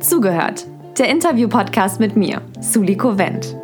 [0.00, 0.66] Zugehört,
[0.98, 3.54] der Interview-Podcast mit mir, Suliko Wendt.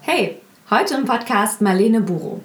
[0.00, 0.40] Hey,
[0.70, 2.40] heute im Podcast Marlene Buro.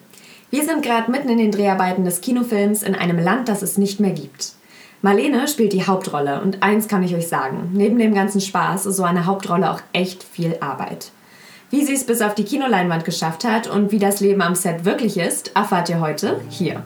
[0.50, 4.02] Wir sind gerade mitten in den Dreharbeiten des Kinofilms in einem Land, das es nicht
[4.02, 4.59] mehr gibt.
[5.02, 8.97] Marlene spielt die Hauptrolle und eins kann ich euch sagen, neben dem ganzen Spaß ist
[8.97, 11.11] so eine Hauptrolle auch echt viel Arbeit.
[11.69, 14.83] Wie sie es bis auf die Kinoleinwand geschafft hat und wie das Leben am Set
[14.83, 16.83] wirklich ist, erfahrt ihr heute hier.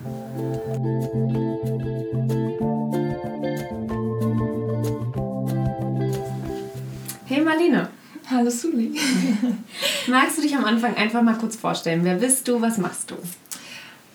[7.25, 7.89] Hey Marlene.
[8.29, 8.91] Hallo Suli.
[10.07, 12.01] Magst du dich am Anfang einfach mal kurz vorstellen?
[12.03, 12.61] Wer bist du?
[12.61, 13.15] Was machst du?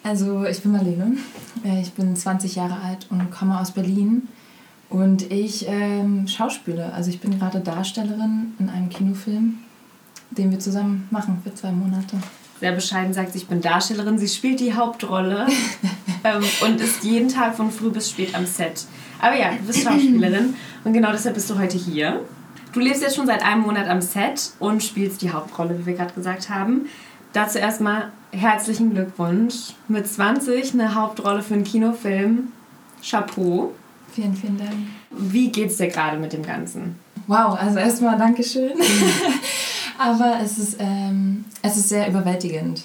[0.09, 1.17] Also ich bin Marlene.
[1.65, 4.29] Äh, ich bin 20 Jahre alt und komme aus Berlin.
[4.89, 6.93] Und ich ähm, schauspiele.
[6.95, 9.59] Also ich bin gerade Darstellerin in einem Kinofilm
[10.31, 12.17] den wir zusammen machen für zwei Monate.
[12.61, 14.19] Sehr bescheiden sagt sie, ich bin Darstellerin.
[14.19, 15.47] Sie spielt die Hauptrolle
[16.25, 18.85] ähm, und ist jeden Tag von früh bis spät am Set.
[19.21, 22.21] Aber ja, du bist Schauspielerin und genau deshalb bist du heute hier.
[22.73, 25.95] Du lebst jetzt schon seit einem Monat am Set und spielst die Hauptrolle, wie wir
[25.95, 26.87] gerade gesagt haben.
[27.33, 29.75] Dazu erstmal herzlichen Glückwunsch.
[29.89, 32.53] Mit 20 eine Hauptrolle für einen Kinofilm.
[33.03, 33.73] Chapeau.
[34.13, 34.75] Vielen, vielen Dank.
[35.11, 36.97] Wie geht's dir gerade mit dem Ganzen?
[37.27, 38.73] Wow, also erstmal Dankeschön.
[39.99, 42.85] Aber es ist, ähm, es ist sehr überwältigend.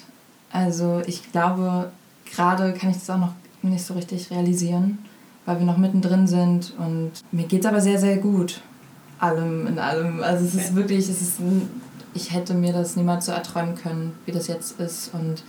[0.52, 1.90] Also ich glaube,
[2.30, 4.98] gerade kann ich das auch noch nicht so richtig realisieren,
[5.46, 8.60] weil wir noch mittendrin sind und mir geht es aber sehr, sehr gut.
[9.18, 10.22] Allem in allem.
[10.22, 11.38] Also es ist wirklich, es ist,
[12.14, 15.42] ich hätte mir das niemals so erträumen können, wie das jetzt ist und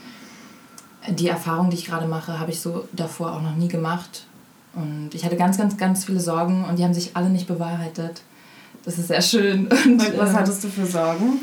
[1.07, 4.25] die Erfahrung, die ich gerade mache, habe ich so davor auch noch nie gemacht.
[4.73, 8.21] Und ich hatte ganz, ganz, ganz viele Sorgen und die haben sich alle nicht bewahrheitet.
[8.83, 9.67] Das ist sehr schön.
[9.85, 11.39] Und, was hattest du für Sorgen?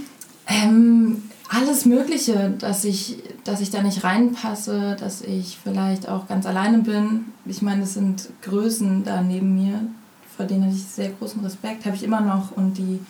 [0.47, 6.47] Ähm, alles Mögliche, dass ich, dass ich da nicht reinpasse, dass ich vielleicht auch ganz
[6.47, 7.27] alleine bin.
[7.47, 9.81] Ich meine, es sind Größen da neben mir,
[10.37, 13.01] vor denen habe ich sehr großen Respekt, habe ich immer noch und die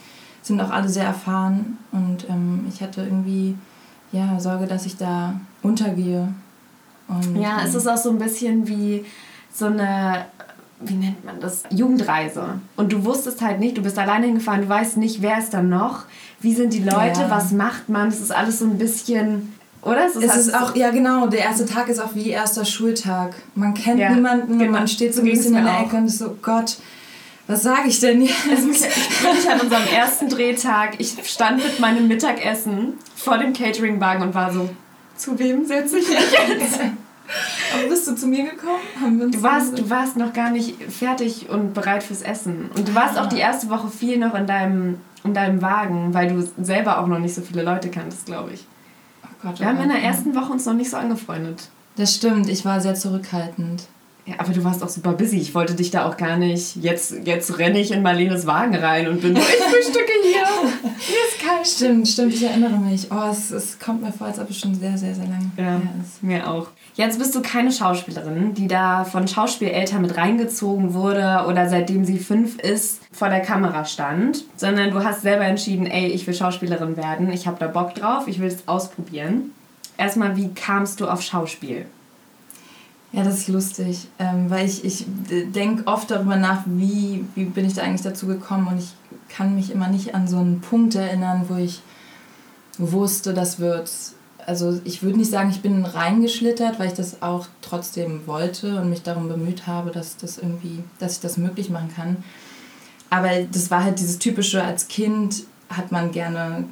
[0.43, 3.57] sind auch alle sehr erfahren und ähm, ich hatte irgendwie
[4.11, 6.29] ja, Sorge, dass ich da untergehe.
[7.09, 9.05] Und, ja, ähm, es ist auch so ein bisschen wie
[9.53, 10.27] so eine
[10.85, 12.61] wie nennt man das, Jugendreise.
[12.77, 15.63] Und du wusstest halt nicht, du bist alleine hingefahren, du weißt nicht, wer ist da
[15.63, 16.05] noch,
[16.41, 17.31] wie sind die Leute, ja.
[17.31, 20.07] was macht man, das ist alles so ein bisschen, oder?
[20.07, 23.35] Es ist, es ist auch, ja genau, der erste Tag ist auch wie erster Schultag.
[23.55, 24.73] Man kennt ja, niemanden, genau.
[24.73, 26.79] man steht so ein bisschen in der Ecke und ist so, Gott,
[27.53, 28.37] was sage ich denn jetzt?
[28.49, 34.23] ich bin nicht an unserem ersten Drehtag, ich stand mit meinem Mittagessen vor dem Cateringwagen
[34.23, 34.71] und war so,
[35.17, 36.81] zu wem setze ich mich jetzt?
[37.75, 39.31] Aber bist du zu mir gekommen?
[39.31, 42.71] du, warst, du warst noch gar nicht fertig und bereit fürs Essen.
[42.77, 43.25] Und du warst ah.
[43.25, 47.07] auch die erste Woche viel noch in deinem, in deinem Wagen, weil du selber auch
[47.07, 48.67] noch nicht so viele Leute kanntest, glaube ich.
[49.25, 51.69] Oh Gott, Wir oh haben in der ersten Woche uns noch nicht so angefreundet.
[51.97, 53.85] Das stimmt, ich war sehr zurückhaltend.
[54.25, 55.39] Ja, aber du warst auch super busy.
[55.39, 56.77] Ich wollte dich da auch gar nicht.
[56.77, 60.45] Jetzt, jetzt renne ich in Marlenes Wagen rein und bin so, ich frühstücke hier.
[60.99, 61.67] Hier ist kalt.
[61.67, 63.09] Stimmt, stimmt, ich erinnere mich.
[63.11, 65.83] Oh, es, es kommt mir vor, als ob es schon sehr, sehr, sehr lange ja,
[66.01, 66.23] ist.
[66.23, 66.69] Mir auch.
[66.95, 72.19] Jetzt bist du keine Schauspielerin, die da von Schauspieleltern mit reingezogen wurde oder seitdem sie
[72.19, 76.97] fünf ist, vor der Kamera stand, sondern du hast selber entschieden, ey, ich will Schauspielerin
[76.97, 79.53] werden, ich habe da Bock drauf, ich will es ausprobieren.
[79.97, 81.87] Erstmal, wie kamst du auf Schauspiel?
[83.13, 87.67] Ja, das ist lustig, ähm, weil ich, ich denke oft darüber nach, wie, wie bin
[87.67, 88.95] ich da eigentlich dazu gekommen und ich
[89.29, 91.83] kann mich immer nicht an so einen Punkt erinnern, wo ich
[92.79, 94.15] wusste, das wird's
[94.47, 98.91] also ich würde nicht sagen, ich bin reingeschlittert, weil ich das auch trotzdem wollte und
[98.91, 102.25] mich darum bemüht habe, dass das irgendwie, dass ich das möglich machen kann.
[103.11, 106.65] Aber das war halt dieses typische, als Kind hat man gerne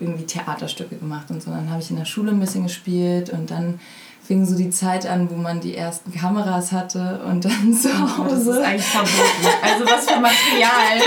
[0.00, 1.50] irgendwie Theaterstücke gemacht und so.
[1.50, 3.80] Dann habe ich in der Schule ein bisschen gespielt und dann
[4.26, 8.46] fing so die Zeit an, wo man die ersten Kameras hatte und dann zu Hause.
[8.46, 9.58] Das ist eigentlich verboten.
[9.62, 11.00] Also was für Material,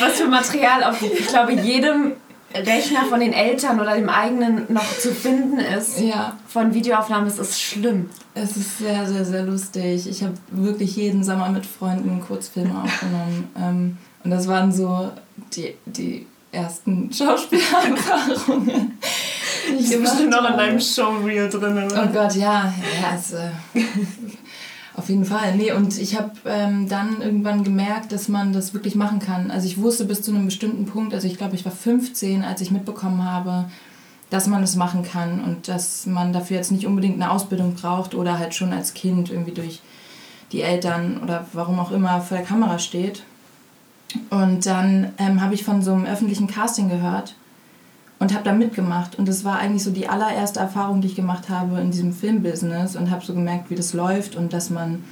[0.00, 2.12] was für Material auf, ich glaube, jedem
[2.54, 6.36] Rechner von den Eltern oder dem eigenen noch zu finden ist ja.
[6.46, 8.10] von Videoaufnahmen, das ist schlimm.
[8.34, 10.08] Es ist sehr, sehr, sehr lustig.
[10.08, 13.48] Ich habe wirklich jeden Sommer mit Freunden Kurzfilme aufgenommen.
[13.58, 15.10] Ähm, und das waren so
[15.56, 18.98] die, die ersten Schauspielerfahrungen.
[19.78, 22.04] Ich bin bestimmt noch in deinem Showreel drin, oder?
[22.04, 22.72] Oh Gott, ja.
[23.00, 23.80] ja äh,
[24.96, 25.56] auf jeden Fall.
[25.56, 29.50] Nee, und ich habe ähm, dann irgendwann gemerkt, dass man das wirklich machen kann.
[29.50, 32.60] Also ich wusste bis zu einem bestimmten Punkt, also ich glaube, ich war 15, als
[32.60, 33.66] ich mitbekommen habe,
[34.30, 38.14] dass man das machen kann und dass man dafür jetzt nicht unbedingt eine Ausbildung braucht
[38.14, 39.80] oder halt schon als Kind irgendwie durch
[40.52, 43.22] die Eltern oder warum auch immer vor der Kamera steht.
[44.30, 47.34] Und dann ähm, habe ich von so einem öffentlichen Casting gehört
[48.18, 49.18] und habe da mitgemacht.
[49.18, 52.96] Und das war eigentlich so die allererste Erfahrung, die ich gemacht habe in diesem Filmbusiness
[52.96, 55.04] und habe so gemerkt, wie das läuft und dass man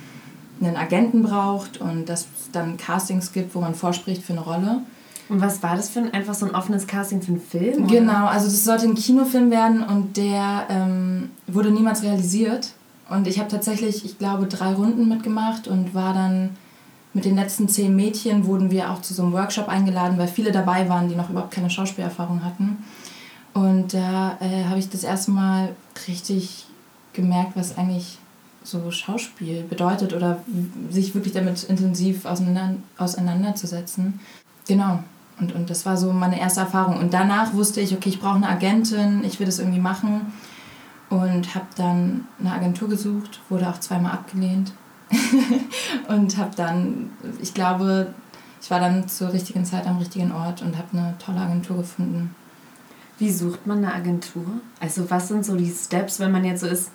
[0.60, 4.82] einen Agenten braucht und dass es dann Castings gibt, wo man vorspricht für eine Rolle.
[5.28, 7.84] Und was war das für ein, einfach so ein offenes Casting für einen Film?
[7.84, 7.94] Oder?
[7.94, 12.72] Genau, also das sollte ein Kinofilm werden und der ähm, wurde niemals realisiert.
[13.08, 16.50] Und ich habe tatsächlich, ich glaube, drei Runden mitgemacht und war dann
[17.14, 20.52] mit den letzten zehn Mädchen wurden wir auch zu so einem Workshop eingeladen, weil viele
[20.52, 22.78] dabei waren, die noch überhaupt keine Schauspielerfahrung hatten.
[23.52, 25.74] Und da äh, habe ich das erste Mal
[26.08, 26.66] richtig
[27.12, 28.18] gemerkt, was eigentlich
[28.64, 30.38] so Schauspiel bedeutet oder
[30.88, 34.20] sich wirklich damit intensiv auseinander, auseinanderzusetzen.
[34.66, 35.00] Genau.
[35.40, 36.98] Und, und das war so meine erste Erfahrung.
[36.98, 40.32] Und danach wusste ich, okay, ich brauche eine Agentin, ich will das irgendwie machen.
[41.10, 44.72] Und habe dann eine Agentur gesucht, wurde auch zweimal abgelehnt.
[46.08, 47.10] und habe dann,
[47.40, 48.14] ich glaube,
[48.60, 52.34] ich war dann zur richtigen Zeit am richtigen Ort und habe eine tolle Agentur gefunden.
[53.18, 54.46] Wie sucht man eine Agentur?
[54.80, 56.90] Also was sind so die Steps, wenn man jetzt so ist,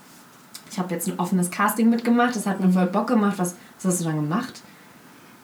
[0.71, 3.37] ich habe jetzt ein offenes Casting mitgemacht, das hat mir voll Bock gemacht.
[3.37, 4.61] Was, was hast du dann gemacht?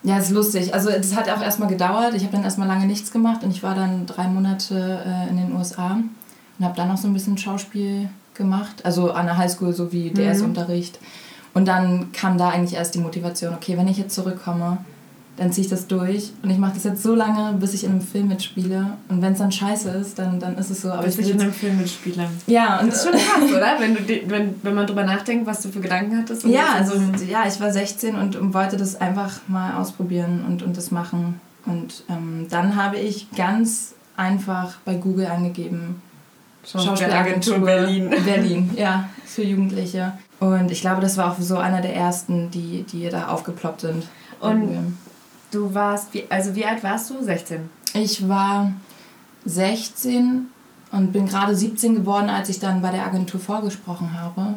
[0.02, 0.74] Ja, ist lustig.
[0.74, 2.14] Also das hat auch erstmal gedauert.
[2.14, 5.38] Ich habe dann erstmal lange nichts gemacht und ich war dann drei Monate äh, in
[5.38, 5.98] den USA
[6.58, 8.84] und habe dann noch so ein bisschen Schauspiel gemacht.
[8.84, 10.98] Also an der Highschool so wie DS-Unterricht.
[11.54, 14.78] Und dann kam da eigentlich erst die Motivation, okay, wenn ich jetzt zurückkomme,
[15.36, 16.32] dann ziehe ich das durch.
[16.42, 18.96] Und ich mache das jetzt so lange, bis ich in einem Film mitspiele.
[19.08, 20.92] Und wenn es dann scheiße ist, dann, dann ist es so.
[20.92, 22.28] Aber bis ich, ich in einem Film mitspiele.
[22.46, 23.74] Ja, und das ist schon krass, oder?
[23.78, 26.44] Wenn, du wenn, wenn man drüber nachdenkt, was du für Gedanken hattest.
[26.44, 26.94] Ja, also,
[27.28, 31.40] ja, ich war 16 und, und wollte das einfach mal ausprobieren und, und das machen.
[31.66, 36.00] Und ähm, dann habe ich ganz einfach bei Google angegeben,
[36.64, 38.14] Schauspielagentur Berlin.
[38.24, 40.12] Berlin, ja, für Jugendliche.
[40.46, 44.06] Und ich glaube, das war auch so einer der ersten, die, die da aufgeploppt sind.
[44.40, 44.96] Und
[45.54, 47.22] Du warst, wie, also wie alt warst du?
[47.22, 47.70] 16?
[47.94, 48.72] Ich war
[49.44, 50.46] 16
[50.90, 54.56] und bin gerade 17 geworden, als ich dann bei der Agentur vorgesprochen habe.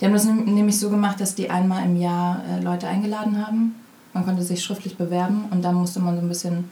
[0.00, 3.74] Die haben das nämlich so gemacht, dass die einmal im Jahr äh, Leute eingeladen haben.
[4.12, 6.70] Man konnte sich schriftlich bewerben und dann musste man so ein bisschen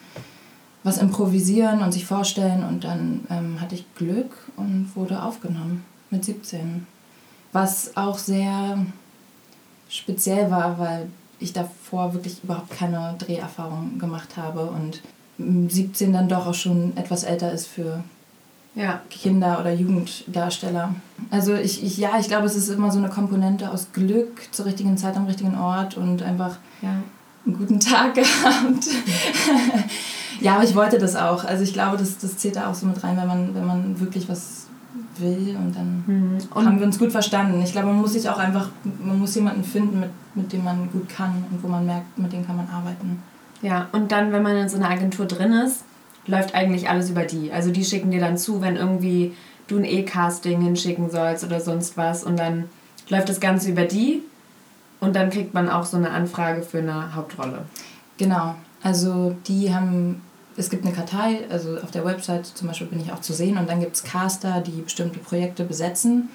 [0.84, 6.24] was improvisieren und sich vorstellen und dann ähm, hatte ich Glück und wurde aufgenommen mit
[6.24, 6.86] 17.
[7.54, 8.84] Was auch sehr
[9.88, 11.08] speziell war, weil
[11.38, 15.02] ich davor wirklich überhaupt keine Dreherfahrung gemacht habe und
[15.38, 18.02] 17 dann doch auch schon etwas älter ist für
[18.74, 19.00] ja.
[19.08, 20.96] Kinder- oder Jugenddarsteller.
[21.30, 24.64] Also ich, ich, ja, ich glaube, es ist immer so eine Komponente aus Glück zur
[24.64, 26.96] richtigen Zeit am richtigen Ort und einfach ja.
[27.46, 28.88] einen guten Tag gehabt.
[30.40, 31.44] ja, aber ich wollte das auch.
[31.44, 34.00] Also ich glaube, das, das zählt da auch so mit rein, wenn man, wenn man
[34.00, 34.63] wirklich was
[35.20, 36.38] will und dann mhm.
[36.54, 37.60] und haben wir uns gut verstanden.
[37.62, 38.68] Ich glaube, man muss sich auch einfach,
[39.02, 42.32] man muss jemanden finden, mit, mit dem man gut kann und wo man merkt, mit
[42.32, 43.22] dem kann man arbeiten.
[43.62, 45.84] Ja, und dann, wenn man in so einer Agentur drin ist,
[46.26, 47.52] läuft eigentlich alles über die.
[47.52, 49.34] Also die schicken dir dann zu, wenn irgendwie
[49.66, 52.64] du ein E-Casting hinschicken sollst oder sonst was und dann
[53.08, 54.22] läuft das Ganze über die
[55.00, 57.64] und dann kriegt man auch so eine Anfrage für eine Hauptrolle.
[58.18, 60.22] Genau, also die haben
[60.56, 63.58] es gibt eine Kartei, also auf der Website zum Beispiel bin ich auch zu sehen
[63.58, 66.28] und dann gibt es Caster, die bestimmte Projekte besetzen.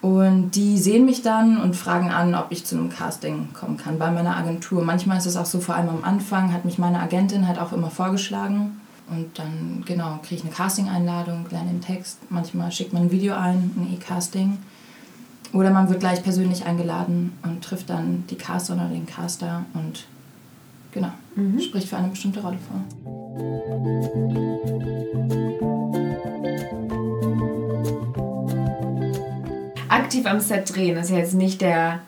[0.00, 3.98] Und die sehen mich dann und fragen an, ob ich zu einem Casting kommen kann
[3.98, 4.84] bei meiner Agentur.
[4.84, 7.72] Manchmal ist es auch so, vor allem am Anfang hat mich meine Agentin halt auch
[7.72, 8.80] immer vorgeschlagen.
[9.08, 12.18] Und dann, genau, kriege ich eine Casting-Einladung, lerne den Text.
[12.28, 14.58] Manchmal schickt man ein Video ein, ein E-Casting.
[15.54, 20.04] Oder man wird gleich persönlich eingeladen und trifft dann die Caster oder den Caster und
[20.94, 21.10] Genau.
[21.36, 21.60] Mhm.
[21.60, 22.80] Spricht für eine bestimmte Rolle vor.
[29.88, 32.00] Aktiv am Set drehen ist ja jetzt nicht der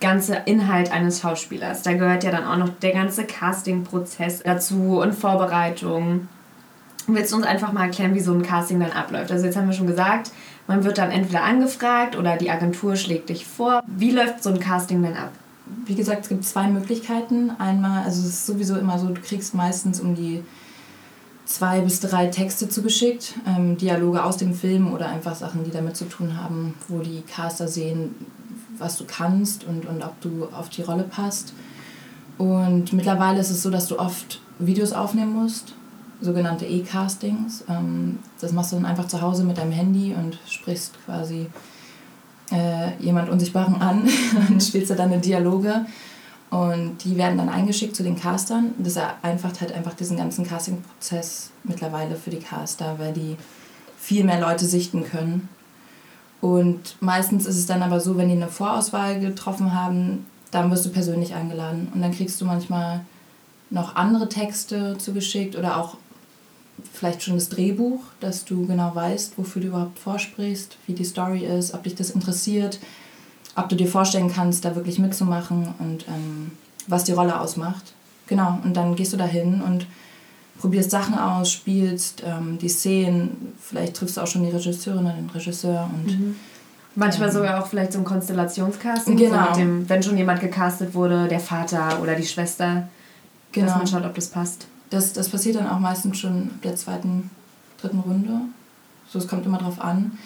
[0.00, 1.82] ganze Inhalt eines Schauspielers.
[1.82, 6.28] Da gehört ja dann auch noch der ganze Casting-Prozess dazu und Vorbereitung.
[7.06, 9.30] Willst du uns einfach mal erklären, wie so ein Casting dann abläuft?
[9.30, 10.30] Also jetzt haben wir schon gesagt,
[10.66, 13.82] man wird dann entweder angefragt oder die Agentur schlägt dich vor.
[13.86, 15.32] Wie läuft so ein Casting dann ab?
[15.86, 17.50] Wie gesagt, es gibt zwei Möglichkeiten.
[17.58, 20.42] Einmal, also es ist sowieso immer so, du kriegst meistens um die
[21.44, 25.96] zwei bis drei Texte zugeschickt, ähm, Dialoge aus dem Film oder einfach Sachen, die damit
[25.96, 28.14] zu tun haben, wo die Caster sehen,
[28.78, 31.52] was du kannst und, und ob du auf die Rolle passt.
[32.38, 35.74] Und mittlerweile ist es so, dass du oft Videos aufnehmen musst,
[36.20, 37.64] sogenannte E-Castings.
[37.68, 41.48] Ähm, das machst du dann einfach zu Hause mit deinem Handy und sprichst quasi
[42.52, 44.08] äh, jemand Unsichtbaren an
[44.48, 45.86] und spielst da deine Dialoge.
[46.50, 48.72] Und die werden dann eingeschickt zu den Castern.
[48.78, 53.36] Das vereinfacht halt einfach diesen ganzen Casting-Prozess mittlerweile für die Caster, weil die
[53.98, 55.48] viel mehr Leute sichten können.
[56.40, 60.86] Und meistens ist es dann aber so, wenn die eine Vorauswahl getroffen haben, dann wirst
[60.86, 61.88] du persönlich eingeladen.
[61.94, 63.02] Und dann kriegst du manchmal
[63.68, 65.96] noch andere Texte zugeschickt oder auch
[66.92, 71.44] vielleicht schon das Drehbuch, dass du genau weißt, wofür du überhaupt vorsprichst, wie die Story
[71.44, 72.78] ist, ob dich das interessiert,
[73.56, 76.52] ob du dir vorstellen kannst, da wirklich mitzumachen und ähm,
[76.86, 77.94] was die Rolle ausmacht.
[78.26, 79.86] Genau, und dann gehst du dahin und
[80.60, 85.14] probierst Sachen aus, spielst ähm, die Szenen, vielleicht triffst du auch schon die Regisseurin oder
[85.14, 86.36] den Regisseur und mhm.
[86.96, 89.52] Manchmal ähm, sogar auch vielleicht so ein Konstellationscasting, genau.
[89.52, 92.88] So dem, wenn schon jemand gecastet wurde, der Vater oder die Schwester,
[93.52, 93.66] genau.
[93.66, 94.66] dass man schaut, ob das passt.
[94.90, 97.30] Das, das passiert dann auch meistens schon ab der zweiten,
[97.80, 98.40] dritten Runde.
[99.08, 100.18] So, es kommt immer darauf an,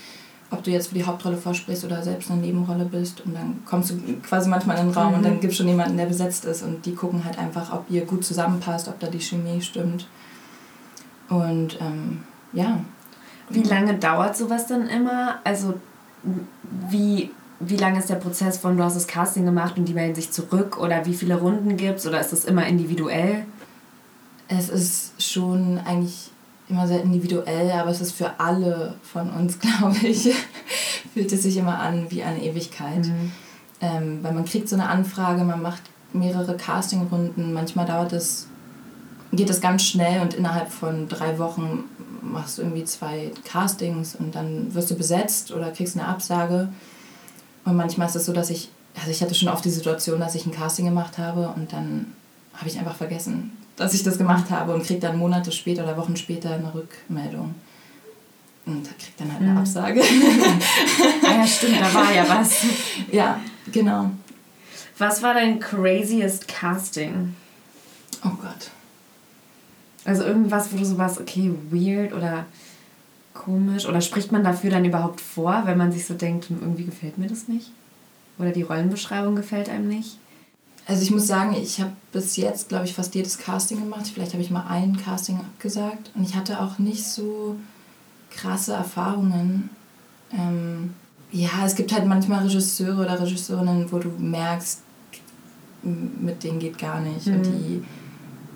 [0.50, 3.22] ob du jetzt für die Hauptrolle vorsprichst oder selbst eine Nebenrolle bist.
[3.22, 5.18] Und dann kommst du quasi manchmal in den Raum mhm.
[5.18, 6.62] und dann gibt es schon jemanden, der besetzt ist.
[6.62, 10.06] Und die gucken halt einfach, ob ihr gut zusammenpasst, ob da die Chemie stimmt.
[11.28, 12.80] Und ähm, ja.
[13.50, 15.36] Wie lange dauert sowas dann immer?
[15.44, 15.74] Also
[16.88, 17.30] wie,
[17.60, 20.30] wie lange ist der Prozess von, du hast das Casting gemacht und die melden sich
[20.30, 20.78] zurück?
[20.78, 22.06] Oder wie viele Runden gibt es?
[22.06, 23.44] Oder ist das immer individuell?
[24.48, 26.30] Es ist schon eigentlich
[26.68, 30.30] immer sehr individuell, aber es ist für alle von uns, glaube ich,
[31.12, 33.06] fühlt es sich immer an wie eine Ewigkeit.
[33.06, 33.32] Mhm.
[33.80, 35.82] Ähm, weil man kriegt so eine Anfrage, man macht
[36.12, 38.46] mehrere Castingrunden, manchmal dauert es,
[39.32, 41.84] geht es ganz schnell und innerhalb von drei Wochen
[42.22, 46.68] machst du irgendwie zwei Castings und dann wirst du besetzt oder kriegst eine Absage.
[47.64, 50.34] Und manchmal ist es so, dass ich, also ich hatte schon oft die Situation, dass
[50.34, 52.12] ich ein Casting gemacht habe und dann
[52.54, 55.96] habe ich einfach vergessen, dass ich das gemacht habe und kriege dann Monate später oder
[55.96, 57.54] Wochen später eine Rückmeldung.
[58.66, 59.58] Und da kriegt dann halt eine mhm.
[59.58, 60.00] Absage.
[61.22, 62.62] ah ja, stimmt, da war ja was.
[63.12, 63.40] Ja,
[63.70, 64.10] genau.
[64.96, 67.34] Was war dein craziest Casting?
[68.24, 68.70] Oh Gott.
[70.04, 72.46] Also irgendwas, wo du so warst, okay, weird oder
[73.34, 73.86] komisch?
[73.86, 77.18] Oder spricht man dafür dann überhaupt vor, wenn man sich so denkt, hm, irgendwie gefällt
[77.18, 77.70] mir das nicht?
[78.38, 80.18] Oder die Rollenbeschreibung gefällt einem nicht?
[80.86, 84.06] Also ich muss sagen, ich habe bis jetzt, glaube ich, fast jedes Casting gemacht.
[84.12, 86.10] Vielleicht habe ich mal ein Casting abgesagt.
[86.14, 87.56] Und ich hatte auch nicht so
[88.30, 89.70] krasse Erfahrungen.
[90.32, 90.94] Ähm,
[91.32, 94.80] ja, es gibt halt manchmal Regisseure oder Regisseurinnen, wo du merkst,
[95.82, 97.26] mit denen geht gar nicht.
[97.26, 97.34] Mhm.
[97.34, 97.82] Und die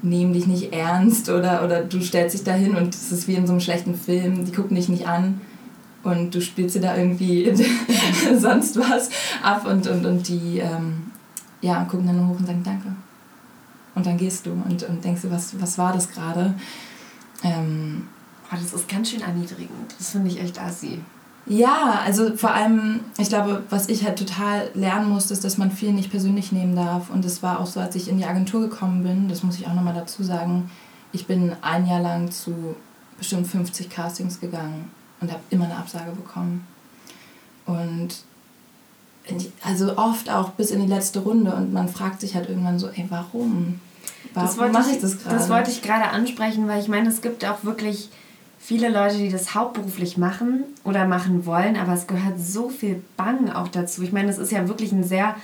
[0.02, 3.34] nehmen dich nicht ernst oder, oder du stellst dich da hin und es ist wie
[3.34, 5.40] in so einem schlechten Film, die gucken dich nicht an
[6.04, 7.52] und du spielst dir da irgendwie
[8.38, 9.10] sonst was
[9.42, 11.10] ab und, und, und die ähm,
[11.60, 12.88] ja, gucken dann nur hoch und sagen Danke.
[13.94, 16.54] Und dann gehst du und, und denkst du, was, was war das gerade?
[17.42, 18.06] Ähm,
[18.50, 19.94] oh, das ist ganz schön erniedrigend.
[19.98, 21.00] Das finde ich echt assi.
[21.46, 25.70] Ja, also vor allem, ich glaube, was ich halt total lernen musste, ist, dass man
[25.70, 27.10] viel nicht persönlich nehmen darf.
[27.10, 29.66] Und es war auch so, als ich in die Agentur gekommen bin, das muss ich
[29.66, 30.70] auch nochmal dazu sagen,
[31.12, 32.76] ich bin ein Jahr lang zu
[33.16, 36.66] bestimmt 50 Castings gegangen und habe immer eine Absage bekommen.
[37.64, 38.22] Und
[39.62, 42.88] also oft auch bis in die letzte Runde und man fragt sich halt irgendwann so,
[42.88, 43.80] ey, warum?
[44.34, 45.36] Warum mache ich das gerade?
[45.36, 48.10] Das wollte ich gerade ansprechen, weil ich meine, es gibt auch wirklich
[48.58, 53.50] viele Leute, die das hauptberuflich machen oder machen wollen, aber es gehört so viel Bang
[53.50, 54.02] auch dazu.
[54.02, 55.36] Ich meine, es ist ja wirklich ein sehr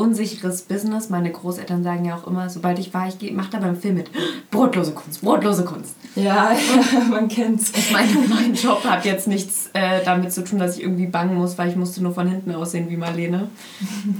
[0.00, 1.10] unsicheres Business.
[1.10, 4.10] Meine Großeltern sagen ja auch immer, sobald ich war, ich mache da beim Film mit.
[4.50, 5.94] Brotlose Kunst, brotlose Kunst.
[6.16, 6.52] Ja,
[7.10, 7.70] man kennt's.
[7.76, 11.36] Ich meine, mein Job hat jetzt nichts äh, damit zu tun, dass ich irgendwie bangen
[11.36, 13.48] muss, weil ich musste nur von hinten aussehen wie Marlene.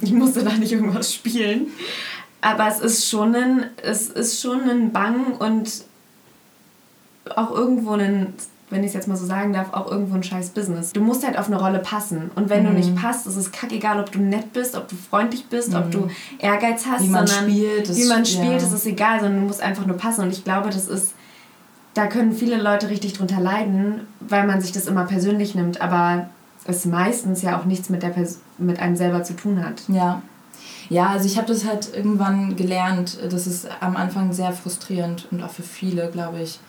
[0.02, 1.68] Ich musste da nicht irgendwas spielen.
[2.42, 5.84] Aber es ist schon ein, es ist schon ein Bang und
[7.34, 8.34] auch irgendwo ein,
[8.70, 10.92] wenn ich es jetzt mal so sagen darf, auch irgendwo ein scheiß Business.
[10.92, 12.30] Du musst halt auf eine Rolle passen.
[12.36, 12.68] Und wenn mhm.
[12.68, 15.76] du nicht passt, ist es kackegal, ob du nett bist, ob du freundlich bist, mhm.
[15.76, 16.08] ob du.
[16.38, 17.02] Ehrgeiz hast.
[17.02, 17.88] Wie man spielt.
[17.88, 18.58] Das, wie man spielt, ja.
[18.58, 20.22] das ist egal, sondern du musst einfach nur passen.
[20.22, 21.14] Und ich glaube, das ist,
[21.94, 25.80] da können viele Leute richtig drunter leiden, weil man sich das immer persönlich nimmt.
[25.80, 26.30] Aber
[26.64, 29.82] es meistens ja auch nichts mit, der Pers mit einem selber zu tun hat.
[29.88, 30.22] Ja.
[30.88, 33.18] Ja, also ich habe das halt irgendwann gelernt.
[33.30, 36.60] Das ist am Anfang sehr frustrierend und auch für viele, glaube ich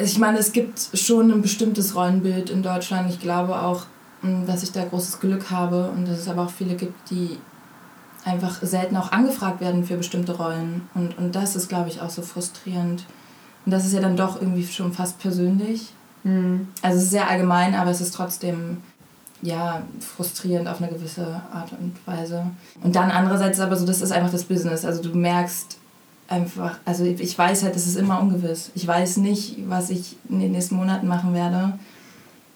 [0.00, 3.10] ich meine, es gibt schon ein bestimmtes Rollenbild in Deutschland.
[3.10, 3.86] Ich glaube auch,
[4.22, 7.38] mm, dass ich da großes Glück habe und dass es aber auch viele gibt, die
[8.24, 10.88] einfach selten auch angefragt werden für bestimmte Rollen.
[10.94, 13.04] Und, und das ist, glaube ich, auch so frustrierend.
[13.64, 15.92] Und das ist ja dann doch irgendwie schon fast persönlich.
[16.24, 16.68] Mhm.
[16.82, 18.78] Also es ist sehr allgemein, aber es ist trotzdem
[19.42, 22.44] ja frustrierend auf eine gewisse Art und Weise.
[22.82, 24.84] Und dann andererseits ist aber so, das ist einfach das Business.
[24.84, 25.79] Also du merkst,
[26.30, 28.70] einfach, also ich weiß halt, es ist immer ungewiss.
[28.74, 31.74] Ich weiß nicht, was ich in den nächsten Monaten machen werde.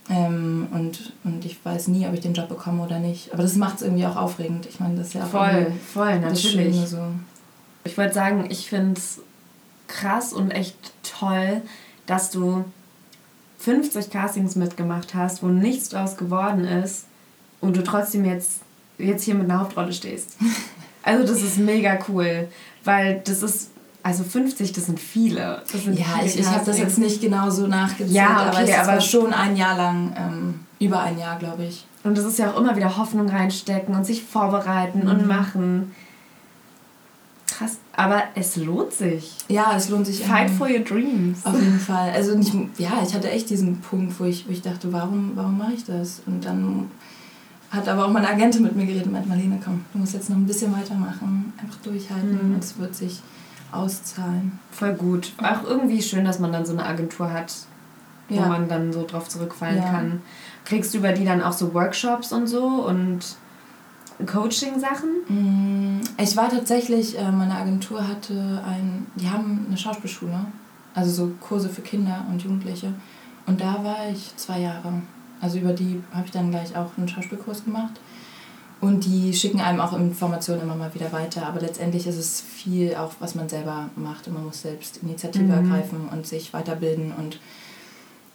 [0.08, 3.32] Ähm, und, und ich weiß nie, ob ich den Job bekomme oder nicht.
[3.32, 4.66] Aber das macht es irgendwie auch aufregend.
[4.66, 6.76] Ich meine, das ist ja auch voll, voll, natürlich.
[6.86, 6.98] So.
[7.84, 9.20] Ich wollte sagen, ich finde es
[9.88, 11.62] krass und echt toll,
[12.06, 12.64] dass du
[13.58, 17.06] 50 Castings mitgemacht hast, wo nichts draus geworden ist
[17.60, 18.60] und du trotzdem jetzt,
[18.98, 20.36] jetzt hier mit einer Hauptrolle stehst.
[21.04, 22.48] Also das ist mega cool
[22.84, 23.70] Weil das ist,
[24.02, 25.62] also 50, das sind viele.
[25.70, 28.56] Das sind ja, viele ich, ich habe das jetzt nicht genau so nachgezählt, Ja, okay,
[28.58, 31.86] aber es aber- war schon ein Jahr lang, ähm, über ein Jahr, glaube ich.
[32.04, 35.08] Und das ist ja auch immer wieder Hoffnung reinstecken und sich vorbereiten Mhm.
[35.10, 35.94] und machen.
[37.46, 39.36] Krass, aber es lohnt sich.
[39.48, 40.20] Ja, es lohnt sich.
[40.24, 41.44] Fight for your dreams.
[41.46, 42.10] Auf jeden Fall.
[42.10, 45.56] Also nicht, ja, ich hatte echt diesen Punkt, wo ich, wo ich dachte, warum, warum
[45.56, 46.20] mache ich das?
[46.26, 46.90] Und dann
[47.74, 50.30] hat aber auch meine Agentin mit mir geredet und meinte, Marlene, komm, du musst jetzt
[50.30, 52.54] noch ein bisschen weitermachen, einfach durchhalten Mhm.
[52.54, 53.20] und es wird sich
[53.72, 54.58] auszahlen.
[54.70, 55.32] Voll gut.
[55.38, 57.52] Auch irgendwie schön, dass man dann so eine Agentur hat,
[58.28, 58.46] wo Ja.
[58.48, 59.90] man dann so drauf zurückfallen Ja.
[59.90, 60.22] kann.
[60.64, 63.20] Kriegst du über die dann auch so Workshops und so und
[64.26, 65.08] Coaching-Sachen?
[65.28, 70.46] Mm, Ich war tatsächlich, äh, meine Agentur hatte ein, die haben eine Schauspielschule,
[70.94, 72.92] also so Kurse für Kinder und Jugendliche.
[73.46, 74.92] Und da war ich zwei Jahre.
[75.44, 78.00] Also über die habe ich dann gleich auch einen Schauspielkurs gemacht.
[78.80, 81.46] Und die schicken einem auch Informationen immer mal wieder weiter.
[81.46, 84.26] Aber letztendlich ist es viel auch, was man selber macht.
[84.26, 85.50] Und man muss selbst Initiative Mhm.
[85.50, 87.40] ergreifen und sich weiterbilden und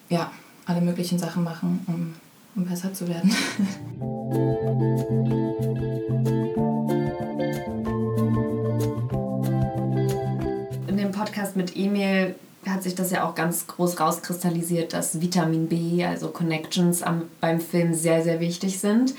[0.10, 0.32] ja,
[0.68, 2.14] alle möglichen Sachen machen, um,
[2.56, 3.32] um besser zu werden.
[10.88, 12.36] In dem Podcast mit Emil
[12.68, 17.60] hat sich das ja auch ganz groß rauskristallisiert, dass Vitamin B, also Connections am, beim
[17.62, 19.14] Film sehr, sehr wichtig sind.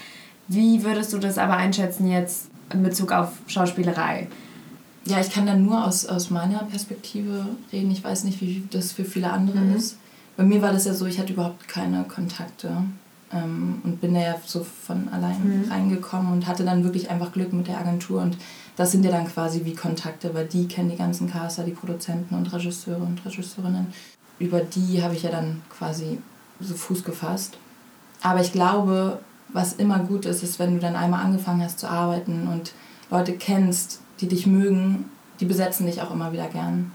[0.49, 4.29] Wie würdest du das aber einschätzen jetzt in Bezug auf Schauspielerei?
[5.07, 7.91] Ja, ich kann dann nur aus, aus meiner Perspektive reden.
[7.91, 9.77] Ich weiß nicht, wie das für viele andere Mhm.
[9.77, 9.97] ist.
[10.37, 12.83] Bei mir war das ja so, ich hatte überhaupt keine Kontakte
[13.33, 15.71] ähm, und bin da ja so von allein Mhm.
[15.71, 18.21] reingekommen und hatte dann wirklich einfach Glück mit der Agentur.
[18.23, 18.37] Und
[18.77, 22.35] das sind ja dann quasi wie Kontakte, weil die kennen die ganzen Caster, die Produzenten
[22.35, 23.93] und Regisseure und Regisseurinnen.
[24.39, 26.19] Über die habe ich ja dann quasi
[26.61, 27.59] so Fuß gefasst.
[28.23, 31.89] Aber ich glaube, was immer gut ist, ist, wenn du dann einmal angefangen hast zu
[31.89, 32.73] arbeiten und
[33.11, 35.07] Leute kennst, die dich mögen,
[35.41, 36.93] die besetzen dich auch immer wieder gern.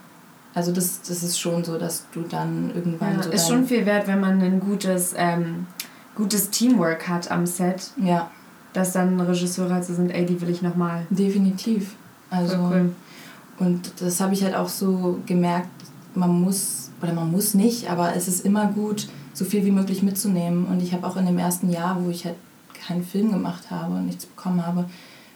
[0.54, 3.86] Also das, das ist schon so, dass du dann irgendwann Ja, so ist schon viel
[3.86, 5.68] wert, wenn man ein gutes, ähm,
[6.16, 8.32] gutes Teamwork hat am Set, Ja,
[8.76, 11.06] dass dann Regisseure halt so sind, ey, die will ich nochmal.
[11.10, 11.96] definitiv.
[12.30, 12.96] Also cool.
[13.60, 15.70] und das habe ich halt auch so gemerkt,
[16.14, 20.02] man muss oder man muss nicht, aber es ist immer gut, so viel wie möglich
[20.02, 20.66] mitzunehmen.
[20.66, 22.36] Und ich habe auch in dem ersten Jahr, wo ich halt
[22.88, 24.86] keinen Film gemacht habe und nichts bekommen habe,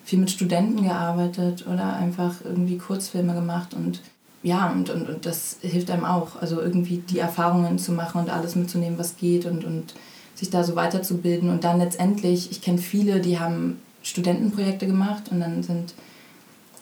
[0.04, 4.02] viel mit Studenten gearbeitet oder einfach irgendwie Kurzfilme gemacht und
[4.42, 6.42] ja, und, und, und das hilft einem auch.
[6.42, 9.94] Also irgendwie die Erfahrungen zu machen und alles mitzunehmen, was geht und, und
[10.40, 11.50] sich da so weiterzubilden.
[11.50, 15.94] Und dann letztendlich, ich kenne viele, die haben Studentenprojekte gemacht und dann sind,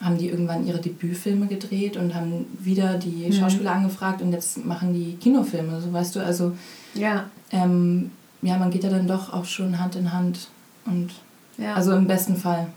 [0.01, 3.33] haben die irgendwann ihre Debütfilme gedreht und haben wieder die Mhm.
[3.33, 5.81] Schauspieler angefragt und jetzt machen die Kinofilme.
[5.81, 6.53] So weißt du, also
[6.93, 8.11] Ja, ähm,
[8.43, 10.47] ja, man geht ja dann doch auch schon Hand in Hand.
[10.85, 11.09] Und
[11.57, 11.73] ja.
[11.73, 12.67] also im besten Fall.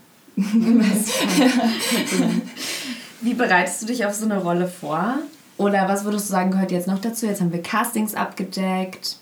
[3.21, 5.15] Wie bereitest du dich auf so eine Rolle vor?
[5.57, 7.27] Oder was würdest du sagen, gehört jetzt noch dazu?
[7.27, 9.17] Jetzt haben wir Castings abgedeckt,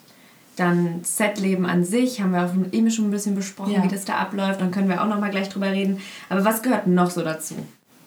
[0.60, 3.84] dann Setleben an sich, haben wir auch eben schon ein bisschen besprochen, Ja.
[3.84, 4.62] wie das da abläuft.
[4.62, 6.00] Dann können wir auch noch mal gleich drüber reden.
[6.30, 7.56] Aber was gehört noch so dazu?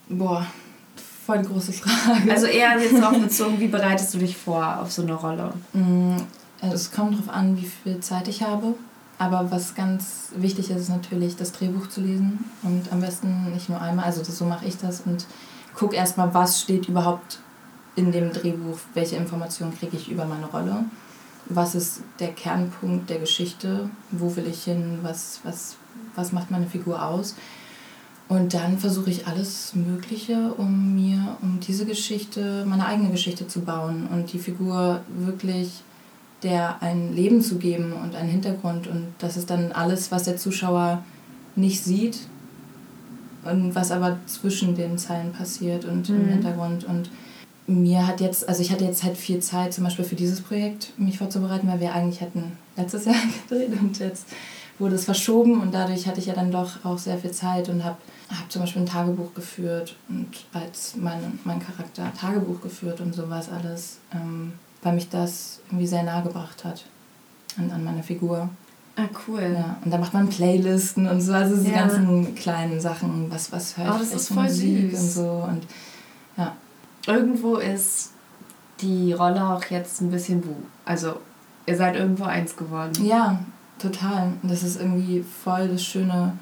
[0.09, 0.47] Boah,
[1.27, 2.31] voll die große Frage.
[2.31, 5.53] Also eher jetzt darauf bezogen, wie bereitest du dich vor auf so eine Rolle?
[5.73, 6.17] Mm,
[6.61, 8.75] also es kommt darauf an, wie viel Zeit ich habe.
[9.19, 12.45] Aber was ganz wichtig ist, ist natürlich das Drehbuch zu lesen.
[12.63, 15.03] Und am besten nicht nur einmal, also das, so mache ich das.
[15.05, 15.27] Und
[15.75, 17.39] guck erstmal, was steht überhaupt
[17.95, 20.85] in dem Drehbuch, welche Informationen kriege ich über meine Rolle.
[21.47, 23.91] Was ist der Kernpunkt der Geschichte?
[24.11, 25.01] Wo will ich hin?
[25.03, 25.77] Was, was,
[26.15, 27.35] was macht meine Figur aus?
[28.29, 33.61] Und dann versuche ich alles Mögliche, um mir, um diese Geschichte, meine eigene Geschichte zu
[33.61, 35.83] bauen und die Figur wirklich
[36.43, 38.87] der ein Leben zu geben und einen Hintergrund.
[38.87, 41.05] Und das ist dann alles, was der Zuschauer
[41.57, 42.21] nicht sieht
[43.45, 46.31] und was aber zwischen den Zeilen passiert und im Mhm.
[46.31, 46.85] Hintergrund.
[46.85, 47.11] Und
[47.81, 50.93] mir hat jetzt, also ich hatte jetzt halt viel Zeit, zum Beispiel für dieses Projekt
[50.99, 53.15] mich vorzubereiten, weil wir eigentlich hätten letztes Jahr
[53.49, 54.27] gedreht und jetzt
[54.79, 57.85] wurde es verschoben und dadurch hatte ich ja dann doch auch sehr viel Zeit und
[57.85, 57.97] habe
[58.31, 63.49] hab zum Beispiel ein Tagebuch geführt und als mein, mein Charakter Tagebuch geführt und sowas
[63.51, 66.85] alles, ähm, weil mich das irgendwie sehr nahe gebracht hat
[67.59, 68.49] an, an meine Figur.
[68.97, 69.41] Ah, cool.
[69.55, 71.87] Ja, und da macht man Playlisten und so, also diese Ja.
[71.87, 75.01] ganzen kleinen Sachen, was, was ich Oh, das ist voll Musik süß.
[75.01, 75.63] und so und.
[77.07, 78.13] Irgendwo ist
[78.81, 80.55] die Rolle auch jetzt ein bisschen wo.
[80.85, 81.17] Also,
[81.67, 82.93] ihr seid irgendwo eins geworden.
[83.05, 83.41] Ja,
[83.79, 84.33] total.
[84.43, 86.37] Das ist irgendwie voll das schöne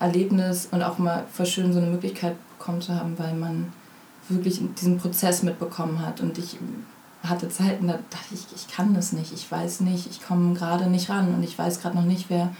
[0.00, 3.72] Erlebnis und auch mal voll schön, so eine Möglichkeit bekommen zu haben, weil man
[4.28, 6.20] wirklich diesen Prozess mitbekommen hat.
[6.20, 6.58] Und ich
[7.22, 10.88] hatte Zeiten, da dachte ich, ich kann das nicht, ich weiß nicht, ich komme gerade
[10.88, 12.50] nicht ran und ich weiß gerade noch nicht, wer,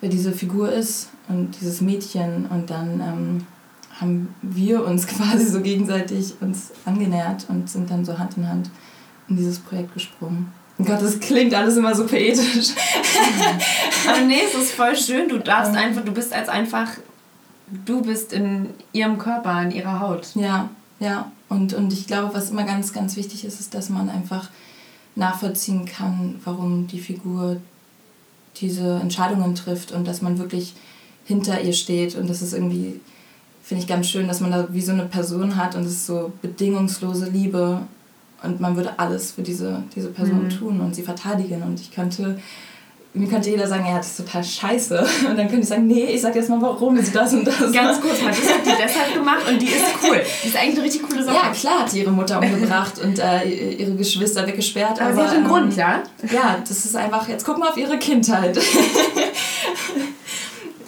[0.00, 2.46] wer diese Figur ist und dieses Mädchen.
[2.46, 3.46] Und dann ähm,
[4.00, 8.70] haben wir uns quasi so gegenseitig uns angenähert und sind dann so Hand in Hand
[9.28, 10.52] in dieses Projekt gesprungen.
[10.80, 12.68] Oh Gott, das klingt alles immer so poetisch.
[14.08, 15.28] Aber nee, es ist voll schön.
[15.28, 16.88] Du darfst einfach, du bist als einfach,
[17.84, 20.36] du bist in ihrem Körper, in ihrer Haut.
[20.36, 21.32] Ja, ja.
[21.48, 24.50] Und, und ich glaube, was immer ganz, ganz wichtig ist, ist, dass man einfach
[25.16, 27.56] nachvollziehen kann, warum die Figur
[28.56, 30.74] diese Entscheidungen trifft und dass man wirklich
[31.24, 32.14] hinter ihr steht.
[32.14, 33.00] Und das ist irgendwie,
[33.68, 36.06] finde ich ganz schön, dass man da wie so eine Person hat und es ist
[36.06, 37.82] so bedingungslose Liebe
[38.42, 40.48] und man würde alles für diese, diese Person mhm.
[40.48, 41.62] tun und sie verteidigen.
[41.62, 42.38] Und ich könnte,
[43.12, 45.06] mir könnte jeder sagen, ja, das ist total scheiße.
[45.28, 47.58] Und dann könnte ich sagen, nee, ich sag jetzt mal, warum ist das und das.
[47.70, 50.22] Ganz kurz mal, das hat die deshalb gemacht und die ist cool.
[50.42, 51.36] Die ist eigentlich eine richtig coole Sache.
[51.36, 54.98] Ja, klar hat die ihre Mutter umgebracht und äh, ihre Geschwister weggesperrt.
[54.98, 56.02] Aber, aber sie hat einen ähm, Grund, ja?
[56.32, 58.58] Ja, das ist einfach, jetzt guck mal auf ihre Kindheit.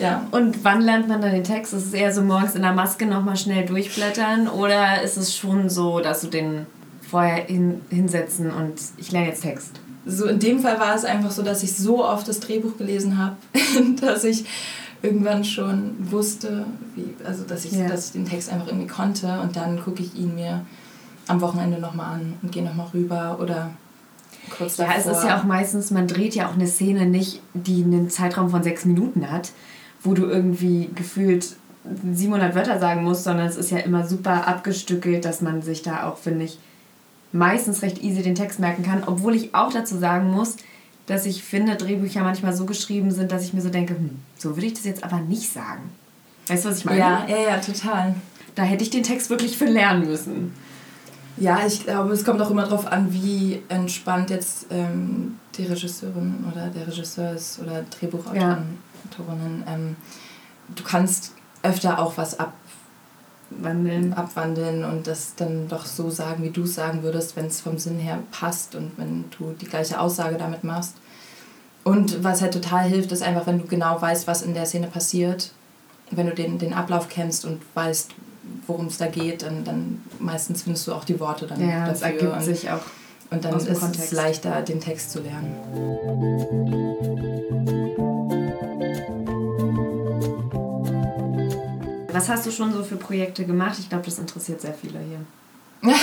[0.01, 0.27] Ja.
[0.31, 1.75] Und wann lernt man dann den Text?
[1.75, 5.69] Ist es eher so morgens in der Maske nochmal schnell durchblättern oder ist es schon
[5.69, 6.67] so, dass du den
[7.11, 9.81] vorher hin, hinsetzen und ich lerne jetzt Text.
[10.07, 13.19] So in dem Fall war es einfach so, dass ich so oft das Drehbuch gelesen
[13.19, 13.37] habe,
[14.01, 14.45] dass ich
[15.03, 17.89] irgendwann schon wusste, wie, also dass ich, ja.
[17.89, 20.65] dass ich den Text einfach irgendwie konnte und dann gucke ich ihn mir
[21.27, 23.71] am Wochenende nochmal an und gehe nochmal rüber oder
[24.57, 24.95] kurz davor.
[24.95, 28.11] Ja, es ist ja auch meistens, man dreht ja auch eine Szene nicht, die einen
[28.11, 29.53] Zeitraum von sechs Minuten hat,
[30.03, 31.57] wo du irgendwie gefühlt
[32.13, 36.09] 700 Wörter sagen musst, sondern es ist ja immer super abgestückelt, dass man sich da
[36.09, 36.59] auch, finde ich,
[37.33, 40.57] meistens recht easy den Text merken kann, obwohl ich auch dazu sagen muss,
[41.07, 44.57] dass ich finde, Drehbücher manchmal so geschrieben sind, dass ich mir so denke, hm, so
[44.57, 45.91] würde ich das jetzt aber nicht sagen.
[46.47, 46.99] Weißt du, was ich meine?
[46.99, 48.15] Ja, ja, ja, total.
[48.55, 50.53] Da hätte ich den Text wirklich für lernen müssen.
[51.37, 56.45] Ja, ich glaube, es kommt auch immer darauf an, wie entspannt jetzt ähm, die Regisseurin
[56.51, 58.51] oder der Regisseur ist oder Drehbuchautorinnen.
[58.51, 58.90] Ja.
[59.19, 59.97] Ähm,
[60.75, 62.53] du kannst öfter auch was ab
[63.51, 64.13] wandeln.
[64.15, 67.79] abwandeln und das dann doch so sagen, wie du es sagen würdest, wenn es vom
[67.79, 70.95] Sinn her passt und wenn du die gleiche Aussage damit machst.
[71.83, 74.87] Und was halt total hilft, ist einfach, wenn du genau weißt, was in der Szene
[74.87, 75.53] passiert,
[76.11, 78.13] wenn du den, den Ablauf kennst und weißt,
[78.67, 81.93] worum es da geht, dann, dann meistens findest du auch die Worte dann ja, dafür.
[81.93, 82.83] Das ergibt und, sich auch.
[83.31, 84.07] Und dann ist Kontext.
[84.07, 85.55] es leichter, den Text zu lernen.
[92.21, 93.79] Was hast du schon so für Projekte gemacht?
[93.79, 95.91] Ich glaube, das interessiert sehr viele hier.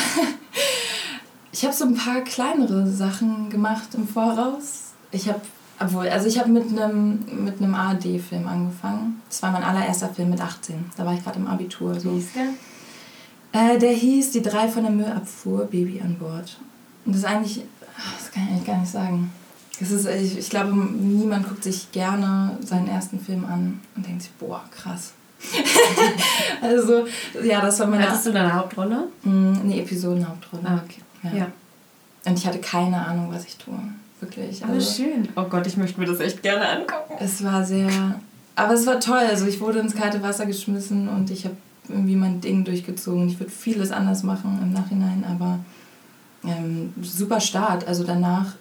[1.51, 4.93] ich habe so ein paar kleinere Sachen gemacht im Voraus.
[5.11, 5.41] Ich habe
[5.79, 9.21] obwohl, also ich habe mit einem mit einem ARD-Film angefangen.
[9.29, 10.85] Das war mein allererster Film mit 18.
[10.97, 11.99] Da war ich gerade im Abitur.
[11.99, 12.09] So.
[12.09, 13.75] Wie hieß der?
[13.75, 16.57] Äh, der hieß Die drei von der Müllabfuhr, Baby an Bord.
[17.05, 17.61] Und das ist eigentlich,
[18.17, 19.31] das kann ich eigentlich gar nicht sagen.
[19.79, 24.23] Das ist, ich, ich glaube, niemand guckt sich gerne seinen ersten Film an und denkt
[24.23, 25.13] sich, boah, krass.
[26.61, 27.07] also,
[27.43, 28.07] ja, das war meine.
[28.07, 29.07] Hattest du deine Hauptrolle?
[29.23, 30.63] Mm, nee, Episodenhauptrolle.
[30.65, 31.01] Ah, okay.
[31.23, 31.39] Ja.
[31.39, 31.47] ja.
[32.25, 33.77] Und ich hatte keine Ahnung, was ich tue.
[34.19, 34.63] Wirklich.
[34.63, 35.29] Aber also, schön.
[35.35, 37.13] Oh Gott, ich möchte mir das echt gerne angucken.
[37.19, 38.19] Es war sehr.
[38.55, 39.17] Aber es war toll.
[39.29, 41.55] Also, ich wurde ins kalte Wasser geschmissen und ich habe
[41.87, 43.27] irgendwie mein Ding durchgezogen.
[43.27, 45.59] Ich würde vieles anders machen im Nachhinein, aber
[46.43, 47.87] ähm, super Start.
[47.87, 48.55] Also, danach